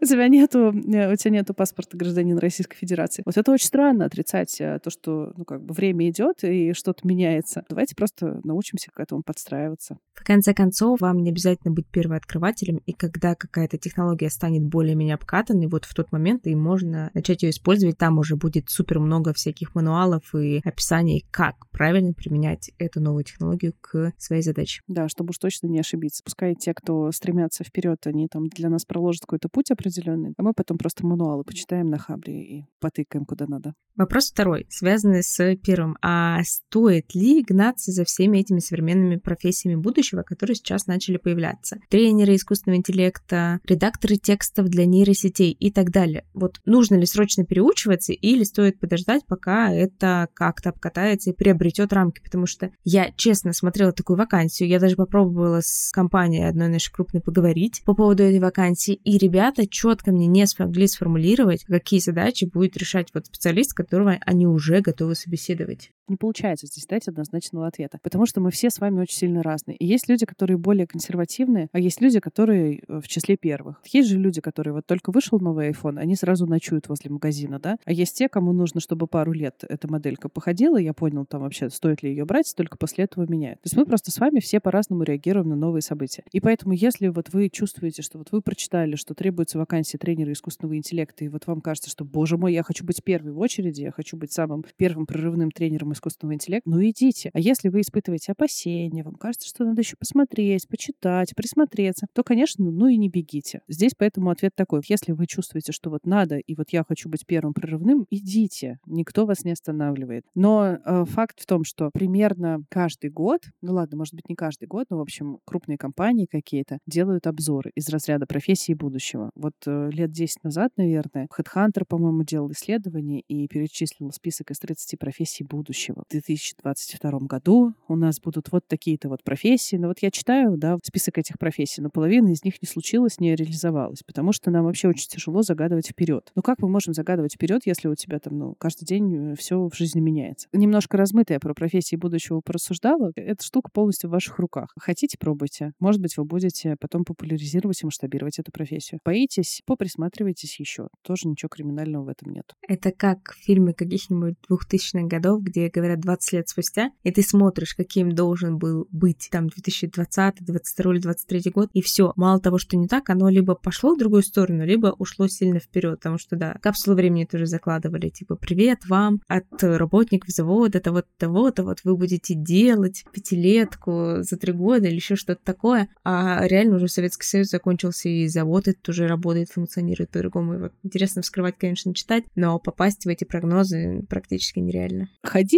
[0.00, 3.22] у тебя нету, э, у тебя нету паспорта гражданина Российской Федерации.
[3.24, 7.06] Вот это очень странно отрицать э, то, что ну, как бы время идет и что-то
[7.06, 7.64] меняется.
[7.68, 9.98] Давайте просто научимся к этому подстраиваться.
[10.14, 15.66] В конце концов, вам не обязательно быть первооткрывателем, и когда какая-то технология станет более-менее обкатанной,
[15.66, 17.98] вот в тот момент и можно начать ее использовать.
[17.98, 23.74] Там уже будет супер много всяких мануалов и описаний, как правильно применять эту новую технологию
[23.80, 24.82] к своей задаче.
[24.86, 26.22] Да, чтобы уж точно не ошибиться.
[26.22, 30.52] Пускай те, кто стремятся вперед, они там для нас проложат какой-то путь определенный, а мы
[30.54, 33.74] потом просто мануалы почитаем на хабре и потыкаем куда надо.
[34.00, 35.98] Вопрос второй, связанный с первым.
[36.00, 41.80] А стоит ли гнаться за всеми этими современными профессиями будущего, которые сейчас начали появляться?
[41.90, 46.24] Тренеры искусственного интеллекта, редакторы текстов для нейросетей и так далее.
[46.32, 52.22] Вот нужно ли срочно переучиваться или стоит подождать, пока это как-то обкатается и приобретет рамки?
[52.22, 57.20] Потому что я честно смотрела такую вакансию, я даже попробовала с компанией одной нашей крупной
[57.20, 62.78] поговорить по поводу этой вакансии, и ребята четко мне не смогли сформулировать, какие задачи будет
[62.78, 68.26] решать вот специалист, которого они уже готовы собеседовать не получается здесь дать однозначного ответа, потому
[68.26, 69.76] что мы все с вами очень сильно разные.
[69.76, 73.80] И есть люди, которые более консервативные, а есть люди, которые э, в числе первых.
[73.86, 77.78] Есть же люди, которые вот только вышел новый iPhone, они сразу ночуют возле магазина, да?
[77.84, 81.70] А есть те, кому нужно, чтобы пару лет эта моделька походила, я понял там вообще,
[81.70, 83.60] стоит ли ее брать, только после этого меняют.
[83.60, 86.24] То есть мы просто с вами все по-разному реагируем на новые события.
[86.32, 90.76] И поэтому, если вот вы чувствуете, что вот вы прочитали, что требуется вакансия тренера искусственного
[90.76, 93.92] интеллекта, и вот вам кажется, что, боже мой, я хочу быть первой в очереди, я
[93.92, 95.99] хочу быть самым первым прорывным тренером искусственного
[96.34, 97.30] интеллекта, ну идите.
[97.32, 102.70] А если вы испытываете опасения, вам кажется, что надо еще посмотреть, почитать, присмотреться, то, конечно,
[102.70, 103.62] ну и не бегите.
[103.68, 104.80] Здесь поэтому ответ такой.
[104.88, 108.78] Если вы чувствуете, что вот надо, и вот я хочу быть первым прорывным, идите.
[108.86, 110.24] Никто вас не останавливает.
[110.34, 114.66] Но э, факт в том, что примерно каждый год, ну ладно, может быть, не каждый
[114.66, 119.30] год, но, в общем, крупные компании какие-то делают обзоры из разряда профессии будущего.
[119.34, 124.98] Вот э, лет 10 назад, наверное, HeadHunter, по-моему, делал исследование и перечислил список из 30
[124.98, 125.79] профессий будущего.
[125.88, 129.76] В 2022 году у нас будут вот такие-то вот профессии.
[129.76, 133.34] Но вот я читаю, да, список этих профессий, но половина из них не случилась, не
[133.34, 136.30] реализовалась, потому что нам вообще очень тяжело загадывать вперед.
[136.34, 139.68] Ну как мы можем загадывать вперед, если у тебя там, ну, каждый день э, все
[139.68, 140.48] в жизни меняется?
[140.52, 143.12] Немножко размытая про профессии будущего порассуждала.
[143.16, 144.72] Эта штука полностью в ваших руках.
[144.78, 145.72] Хотите, пробуйте.
[145.80, 149.00] Может быть, вы будете потом популяризировать и масштабировать эту профессию.
[149.04, 150.88] Боитесь, поприсматривайтесь еще.
[151.02, 152.54] Тоже ничего криминального в этом нет.
[152.68, 157.74] Это как в фильме каких-нибудь двухтысячных годов, где говорят 20 лет спустя, и ты смотришь,
[157.74, 162.12] каким должен был быть там 2020, 2022 или 2023 год, и все.
[162.16, 165.98] Мало того, что не так, оно либо пошло в другую сторону, либо ушло сильно вперед,
[165.98, 171.64] потому что, да, капсулу времени тоже закладывали, типа, привет вам от работников завода, того-то, того-то,
[171.64, 176.88] вот вы будете делать пятилетку за три года или еще что-то такое, а реально уже
[176.88, 180.54] Советский Союз закончился, и завод этот уже работает, функционирует по-другому.
[180.54, 185.08] И вот интересно вскрывать, конечно, читать, но попасть в эти прогнозы практически нереально.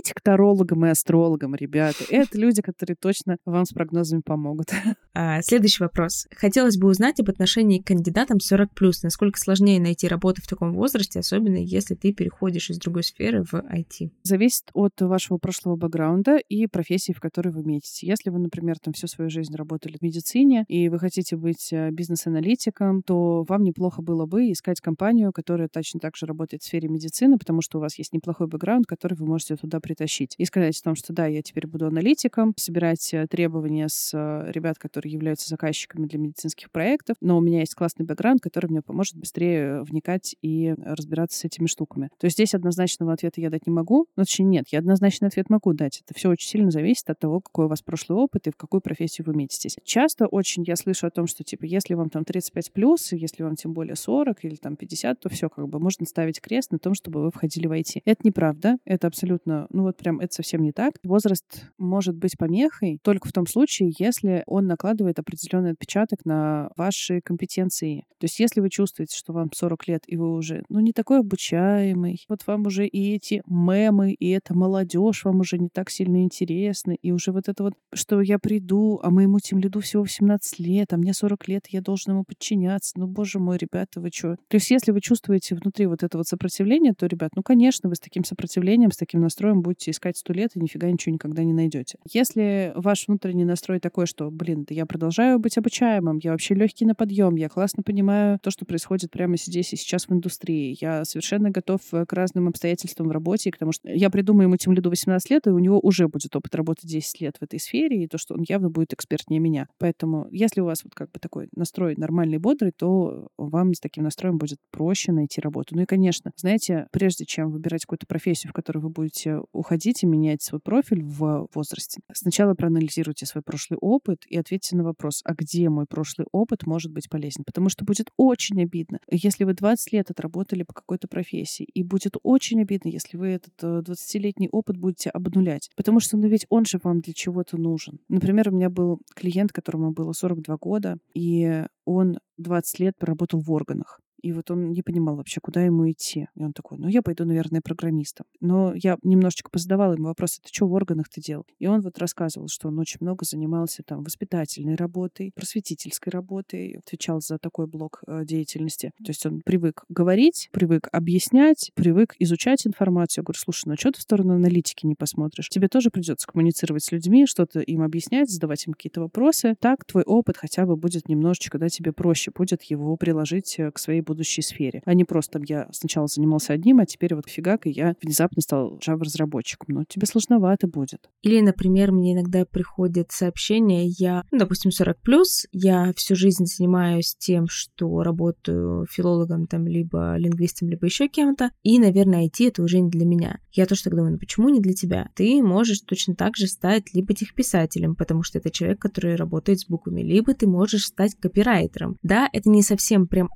[0.03, 2.05] Ходите к тарологам и астрологам, ребята.
[2.11, 4.70] Это люди, которые точно вам с прогнозами помогут.
[5.14, 6.26] А, следующий вопрос.
[6.34, 8.66] Хотелось бы узнать об отношении к кандидатам 40+.
[9.03, 13.53] Насколько сложнее найти работу в таком возрасте, особенно если ты переходишь из другой сферы в
[13.53, 14.11] IT?
[14.22, 18.07] Зависит от вашего прошлого бэкграунда и профессии, в которой вы метите.
[18.07, 21.90] Если вы, например, там всю свою жизнь работали в медицине, и вы хотите быть э,
[21.90, 26.88] бизнес-аналитиком, то вам неплохо было бы искать компанию, которая точно так же работает в сфере
[26.88, 29.91] медицины, потому что у вас есть неплохой бэкграунд, который вы можете туда притащить.
[30.38, 34.51] И сказать о том, что да, я теперь буду аналитиком, собирать э, требования с э,
[34.51, 38.82] ребят, которые являются заказчиками для медицинских проектов, но у меня есть классный бэкграунд, который мне
[38.82, 42.11] поможет быстрее вникать и разбираться с этими штуками.
[42.18, 44.07] То есть здесь однозначного ответа я дать не могу.
[44.16, 46.03] Ну, точнее, нет, я однозначный ответ могу дать.
[46.05, 48.80] Это все очень сильно зависит от того, какой у вас прошлый опыт и в какую
[48.80, 49.76] профессию вы метитесь.
[49.84, 53.57] Часто очень я слышу о том, что, типа, если вам там 35 плюс, если вам
[53.57, 56.95] тем более 40 или там 50, то все, как бы, можно ставить крест на том,
[56.95, 58.03] чтобы вы входили в IT.
[58.05, 58.78] Это неправда.
[58.84, 60.95] Это абсолютно, ну вот прям, это совсем не так.
[61.03, 67.20] Возраст может быть помехой только в том случае, если он накладывает определенный отпечаток на ваши
[67.20, 68.05] компетенции.
[68.18, 71.20] То есть если вы чувствуете, что вам 40 лет, и вы уже, ну, не такой
[71.20, 76.22] обучаемый, вот вам уже и эти мемы, и эта молодежь вам уже не так сильно
[76.22, 80.59] интересны, и уже вот это вот, что я приду, а моему тем лиду всего 18
[80.61, 82.93] лет, а мне 40 лет, я должен ему подчиняться.
[82.97, 84.37] Ну, боже мой, ребята, вы что?
[84.49, 87.97] То есть если вы чувствуете внутри вот это вот сопротивление, то, ребят, ну, конечно, вы
[87.97, 91.53] с таким сопротивлением, с таким настроем будете искать сто лет и нифига ничего никогда не
[91.53, 91.99] найдете.
[92.11, 96.85] Если ваш внутренний настрой такой, что, блин, да я продолжаю быть обучаемым, я вообще легкий
[96.85, 101.05] на подъем, я классно понимаю то, что происходит прямо здесь и сейчас в индустрии, я
[101.05, 104.73] совершенно готов э, к разным обстоятельствам в работе, к тому, что я придумаю ему тем
[104.73, 108.05] лиду 18 лет, и у него уже будет опыт работы 10 лет в этой сфере,
[108.05, 109.68] и то, что он явно будет экспертнее меня.
[109.79, 114.05] Поэтому, если у вас вот как бы такой настрой нормальный, бодрый, то вам с таким
[114.05, 115.75] настроем будет проще найти работу.
[115.77, 120.06] Ну и, конечно, знаете, прежде чем выбирать какую-то профессию, в которую вы будете уходить и
[120.06, 125.34] менять свой профиль в возрасте, сначала проанализируйте свой прошлый опыт и ответьте на вопрос, а
[125.34, 127.44] где мой прошлый опыт может быть полезен?
[127.44, 132.16] Потому что будет очень обидно, если вы 20 лет отработали по какой-то профессии, и будет
[132.22, 135.70] очень обидно, если вы этот 20-летний э, опыт будете обнулять.
[135.76, 138.00] Потому что, ну ведь он же вам для чего-то нужен.
[138.08, 143.50] Например, у меня был клиент, которому было 42 года, и он 20 лет проработал в
[143.52, 144.00] органах.
[144.23, 146.29] И вот он не понимал вообще, куда ему идти.
[146.35, 148.27] И он такой, ну, я пойду, наверное, программистом.
[148.41, 151.45] Но я немножечко позадавала ему вопрос, ты что в органах ты делал?
[151.59, 157.20] И он вот рассказывал, что он очень много занимался там воспитательной работой, просветительской работой, отвечал
[157.20, 158.93] за такой блок э, деятельности.
[158.99, 163.23] То есть он привык говорить, привык объяснять, привык изучать информацию.
[163.23, 165.49] Я говорю, слушай, ну что ты в сторону аналитики не посмотришь?
[165.49, 169.55] Тебе тоже придется коммуницировать с людьми, что-то им объяснять, задавать им какие-то вопросы.
[169.59, 173.79] Так твой опыт хотя бы будет немножечко, да, тебе проще будет его приложить э, к
[173.79, 177.70] своей будущей сфере, а не просто я сначала занимался одним, а теперь вот фигак, и
[177.70, 179.74] я внезапно стал Java-разработчиком.
[179.74, 181.08] Ну, тебе сложновато будет.
[181.22, 187.14] Или, например, мне иногда приходит сообщение, я, ну, допустим, 40 плюс, я всю жизнь занимаюсь
[187.18, 192.80] тем, что работаю филологом там, либо лингвистом, либо еще кем-то, и, наверное, IT это уже
[192.80, 193.38] не для меня.
[193.52, 195.08] Я тоже так думаю, ну почему не для тебя?
[195.14, 199.66] Ты можешь точно так же стать либо техписателем, потому что это человек, который работает с
[199.66, 201.96] буквами, либо ты можешь стать копирайтером.
[202.02, 203.28] Да, это не совсем прям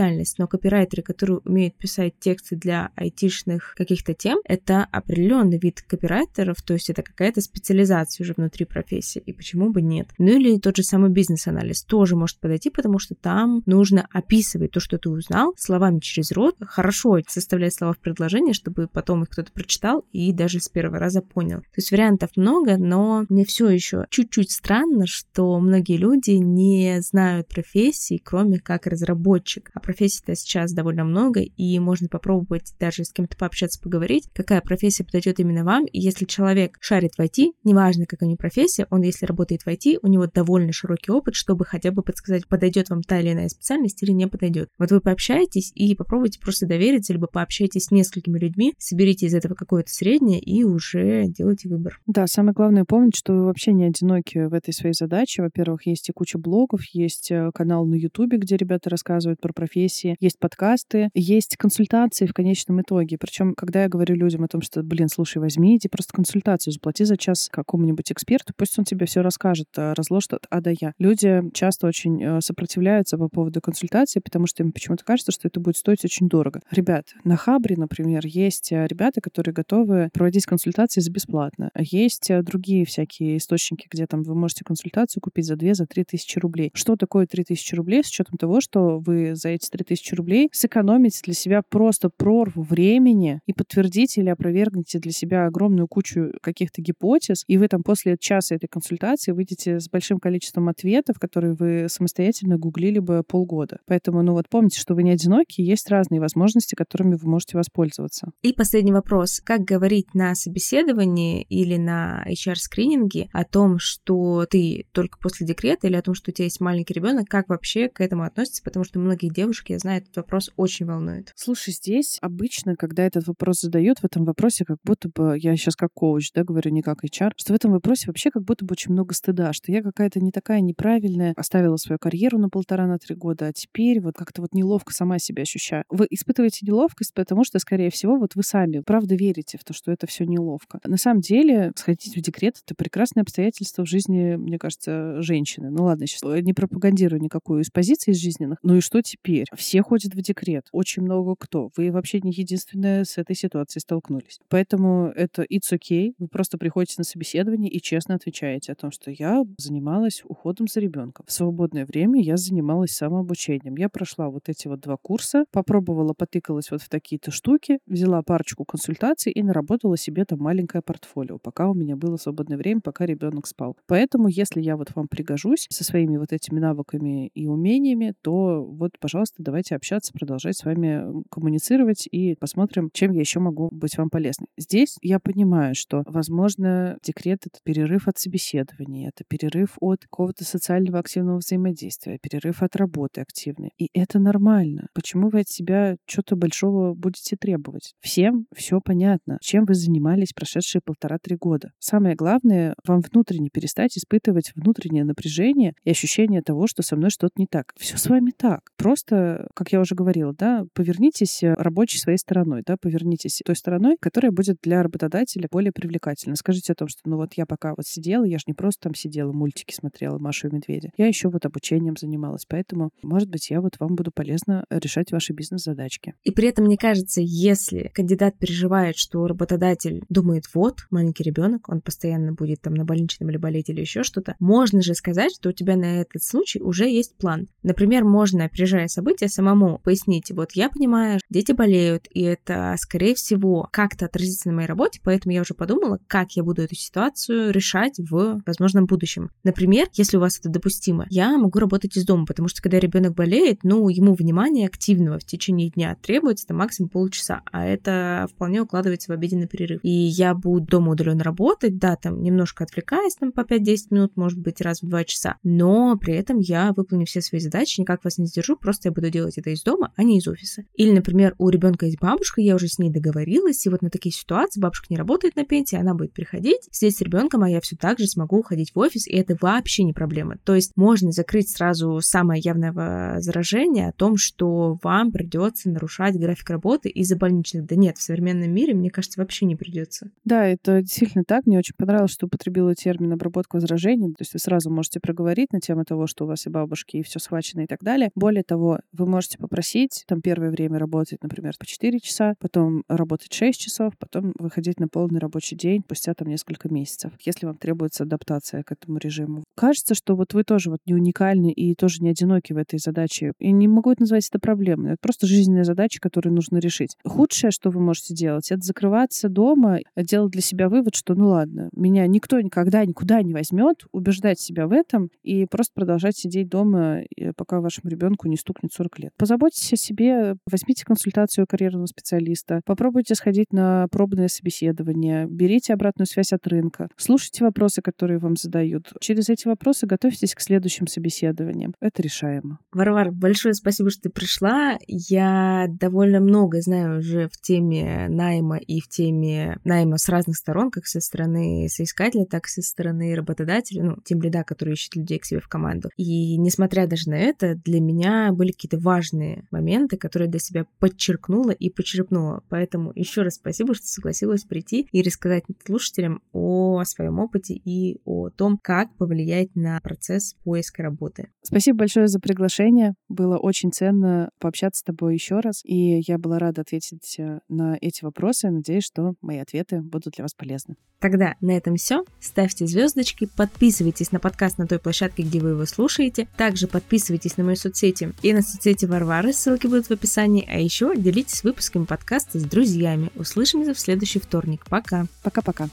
[0.00, 6.62] IT-специальность, но копирайтеры, которые умеют писать тексты для айтишных каких-то тем, это определенный вид копирайтеров,
[6.62, 10.08] то есть это какая-то специализация уже внутри профессии, и почему бы нет.
[10.18, 14.80] Ну или тот же самый бизнес-анализ тоже может подойти, потому что там нужно описывать то,
[14.80, 19.52] что ты узнал, словами через рот, хорошо составлять слова в предложение, чтобы потом их кто-то
[19.52, 21.58] прочитал и даже с первого раза понял.
[21.60, 27.48] То есть вариантов много, но мне все еще чуть-чуть странно, что многие люди не знают
[27.48, 29.70] профессии, кроме как разработчик.
[29.74, 35.02] А профессий-то сейчас довольно много, и можно попробовать даже с кем-то пообщаться, поговорить, какая профессия
[35.02, 35.84] подойдет именно вам.
[35.86, 39.66] И если человек шарит в IT, неважно, какая у него профессия, он, если работает в
[39.66, 43.48] IT, у него довольно широкий опыт, чтобы хотя бы подсказать, подойдет вам та или иная
[43.48, 44.68] специальность или не подойдет.
[44.78, 49.54] Вот вы пообщаетесь и попробуйте просто довериться, либо пообщайтесь с несколькими людьми, соберите из этого
[49.54, 51.98] какое-то среднее и уже делайте выбор.
[52.06, 55.42] Да, самое главное помнить, что вы вообще не одиноки в этой своей задаче.
[55.42, 59.79] Во-первых, есть и куча блогов, есть э, канал на Ютубе, где ребята рассказывают про профессии,
[59.88, 63.18] есть подкасты, есть консультации в конечном итоге.
[63.18, 67.04] Причем, когда я говорю людям о том, что, блин, слушай, возьми, иди просто консультацию, заплати
[67.04, 70.92] за час какому-нибудь эксперту, пусть он тебе все расскажет, э, разложит от А до Я.
[70.98, 75.60] Люди часто очень э, сопротивляются по поводу консультации, потому что им почему-то кажется, что это
[75.60, 76.60] будет стоить очень дорого.
[76.70, 81.70] Ребят, на Хабре, например, есть э, ребята, которые готовы проводить консультации за бесплатно.
[81.76, 86.38] Есть другие всякие источники, где там вы можете консультацию купить за 2 за 3 тысячи
[86.38, 86.70] рублей.
[86.74, 90.48] Что такое 3 тысячи рублей с учетом того, что вы за эти 3 тысячи рублей
[90.52, 96.82] сэкономите для себя просто прорву времени и подтвердите или опровергнете для себя огромную кучу каких-то
[96.82, 101.86] гипотез, и вы там после часа этой консультации выйдете с большим количеством ответов, которые вы
[101.88, 103.78] самостоятельно гуглили бы полгода.
[103.86, 108.30] Поэтому, ну вот помните, что вы не одиноки, есть разные возможности, которыми вы можете воспользоваться.
[108.42, 109.40] И последний вопрос.
[109.44, 115.96] Как говорить на собеседовании или на HR-скрининге о том, что ты только после декрета или
[115.96, 118.62] о том, что у тебя есть маленький ребенок, как вообще к этому относится?
[118.62, 121.32] Потому что многих девушек, я знаю, этот вопрос очень волнует.
[121.34, 125.74] Слушай, здесь обычно, когда этот вопрос задают, в этом вопросе как будто бы, я сейчас
[125.74, 128.72] как коуч, да, говорю, не как HR, что в этом вопросе вообще как будто бы
[128.72, 132.98] очень много стыда, что я какая-то не такая неправильная, оставила свою карьеру на полтора, на
[132.98, 135.82] три года, а теперь вот как-то вот неловко сама себя ощущаю.
[135.88, 139.90] Вы испытываете неловкость, потому что, скорее всего, вот вы сами правда верите в то, что
[139.90, 140.78] это все неловко.
[140.84, 145.70] На самом деле, сходить в декрет— это прекрасное обстоятельство в жизни, мне кажется, женщины.
[145.70, 148.58] Ну ладно, сейчас не пропагандирую никакую из позиций жизненных.
[148.62, 149.39] Ну и что теперь?
[149.54, 150.66] Все ходят в декрет.
[150.72, 151.70] Очень много кто.
[151.76, 154.40] Вы вообще не единственная с этой ситуацией столкнулись.
[154.48, 156.14] Поэтому это it's okay.
[156.18, 160.80] Вы просто приходите на собеседование и честно отвечаете о том, что я занималась уходом за
[160.80, 161.24] ребенком.
[161.26, 163.76] В свободное время я занималась самообучением.
[163.76, 168.64] Я прошла вот эти вот два курса, попробовала, потыкалась вот в такие-то штуки, взяла парочку
[168.64, 173.46] консультаций и наработала себе там маленькое портфолио, пока у меня было свободное время, пока ребенок
[173.46, 173.76] спал.
[173.86, 178.98] Поэтому, если я вот вам пригожусь со своими вот этими навыками и умениями, то вот,
[178.98, 184.10] пожалуйста, давайте общаться, продолжать с вами коммуницировать и посмотрим, чем я еще могу быть вам
[184.10, 184.48] полезной.
[184.56, 190.98] Здесь я понимаю, что, возможно, декрет— это перерыв от собеседования, это перерыв от какого-то социального
[190.98, 193.70] активного взаимодействия, перерыв от работы активной.
[193.78, 194.88] И это нормально.
[194.94, 197.94] Почему вы от себя что-то большого будете требовать?
[198.00, 201.72] Всем все понятно, чем вы занимались прошедшие полтора-три года.
[201.78, 207.34] Самое главное, вам внутренне перестать испытывать внутреннее напряжение и ощущение того, что со мной что-то
[207.36, 207.72] не так.
[207.76, 208.70] Все с вами так.
[208.76, 209.16] Просто,
[209.54, 214.58] как я уже говорила, да, повернитесь рабочей своей стороной, да, повернитесь той стороной, которая будет
[214.62, 216.36] для работодателя более привлекательна.
[216.36, 218.94] Скажите о том, что ну вот я пока вот сидела, я же не просто там
[218.94, 220.90] сидела, мультики смотрела, Машу и Медведя.
[220.96, 225.32] Я еще вот обучением занималась, поэтому, может быть, я вот вам буду полезно решать ваши
[225.32, 226.14] бизнес-задачки.
[226.22, 231.80] И при этом, мне кажется, если кандидат переживает, что работодатель думает, вот, маленький ребенок, он
[231.80, 235.52] постоянно будет там на больничном или болеть или еще что-то, можно же сказать, что у
[235.52, 237.48] тебя на этот случай уже есть план.
[237.62, 243.68] Например, можно, опережая события, самому пояснить, вот я понимаю, дети болеют, и это, скорее всего,
[243.72, 247.98] как-то отразится на моей работе, поэтому я уже подумала, как я буду эту ситуацию решать
[247.98, 249.30] в возможном будущем.
[249.44, 253.14] Например, если у вас это допустимо, я могу работать из дома, потому что когда ребенок
[253.14, 258.62] болеет, ну, ему внимание активного в течение дня требуется там максимум полчаса, а это вполне
[258.62, 259.80] укладывается в обеденный перерыв.
[259.82, 264.38] И я буду дома удаленно работать, да, там немножко отвлекаясь там по 5-10 минут, может
[264.38, 268.18] быть, раз в 2 часа, но при этом я выполню все свои задачи, никак вас
[268.18, 270.64] не сдержу, просто я буду делать это из дома, а не из офиса.
[270.74, 274.12] Или, например, у ребенка есть бабушка, я уже с ней договорилась, и вот на такие
[274.12, 277.76] ситуации бабушка не работает на пенсии, она будет приходить, сидеть с ребенком, а я все
[277.76, 280.36] так же смогу уходить в офис, и это вообще не проблема.
[280.44, 286.50] То есть можно закрыть сразу самое явное возражение о том, что вам придется нарушать график
[286.50, 287.66] работы из-за больничных.
[287.66, 290.10] Да нет, в современном мире, мне кажется, вообще не придется.
[290.24, 291.46] Да, это действительно так.
[291.46, 294.10] Мне очень понравилось, что употребила термин обработка возражений.
[294.10, 297.02] То есть вы сразу можете проговорить на тему того, что у вас и бабушки, и
[297.02, 298.10] все схвачено и так далее.
[298.14, 303.32] Более того, вы можете попросить там первое время работать, например, по 4 часа, потом работать
[303.32, 308.04] 6 часов, потом выходить на полный рабочий день спустя там несколько месяцев, если вам требуется
[308.04, 309.44] адаптация к этому режиму.
[309.54, 313.32] Кажется, что вот вы тоже вот не уникальны и тоже не одиноки в этой задаче.
[313.38, 314.92] И не могу это назвать это проблемой.
[314.92, 316.96] Это просто жизненная задача, которую нужно решить.
[317.04, 321.68] Худшее, что вы можете делать, это закрываться дома, делать для себя вывод, что ну ладно,
[321.72, 327.02] меня никто никогда никуда не возьмет, убеждать себя в этом и просто продолжать сидеть дома,
[327.36, 329.12] пока вашему ребенку не стукнет 40 лет.
[329.18, 336.32] Позаботьтесь о себе, возьмите консультацию карьерного специалиста, попробуйте сходить на пробное собеседование, берите обратную связь
[336.32, 338.92] от рынка, слушайте вопросы, которые вам задают.
[339.00, 341.74] Через эти вопросы готовьтесь к следующим собеседованиям.
[341.80, 342.58] Это решаемо.
[342.72, 344.78] Варвар, большое спасибо, что ты пришла.
[344.86, 350.70] Я довольно много знаю уже в теме найма и в теме найма с разных сторон,
[350.70, 355.18] как со стороны соискателя, так и со стороны работодателя, ну, тем лида, который ищет людей
[355.18, 355.90] к себе в команду.
[355.96, 361.50] И несмотря даже на это, для меня были какие-то важные моменты, которые для себя подчеркнула
[361.50, 362.42] и почерпнула.
[362.50, 368.28] Поэтому еще раз спасибо, что согласилась прийти и рассказать слушателям о своем опыте и о
[368.28, 371.30] том, как повлиять на процесс поиска работы.
[371.42, 372.94] Спасибо большое за приглашение.
[373.08, 375.62] Было очень ценно пообщаться с тобой еще раз.
[375.64, 378.50] И я была рада ответить э, на эти вопросы.
[378.50, 380.76] Надеюсь, что мои ответы будут для вас полезны.
[381.00, 382.04] Тогда на этом все.
[382.20, 386.28] Ставьте звездочки, подписывайтесь на подкаст на той площадке, где вы его слушаете.
[386.36, 390.48] Также подписывайтесь на мои соцсети и на соцсети Варвары, ссылки будут в описании.
[390.50, 393.10] А еще делитесь выпусками подкаста с друзьями.
[393.14, 394.64] Услышимся в следующий вторник.
[394.68, 395.06] Пока.
[395.22, 395.68] Пока-пока.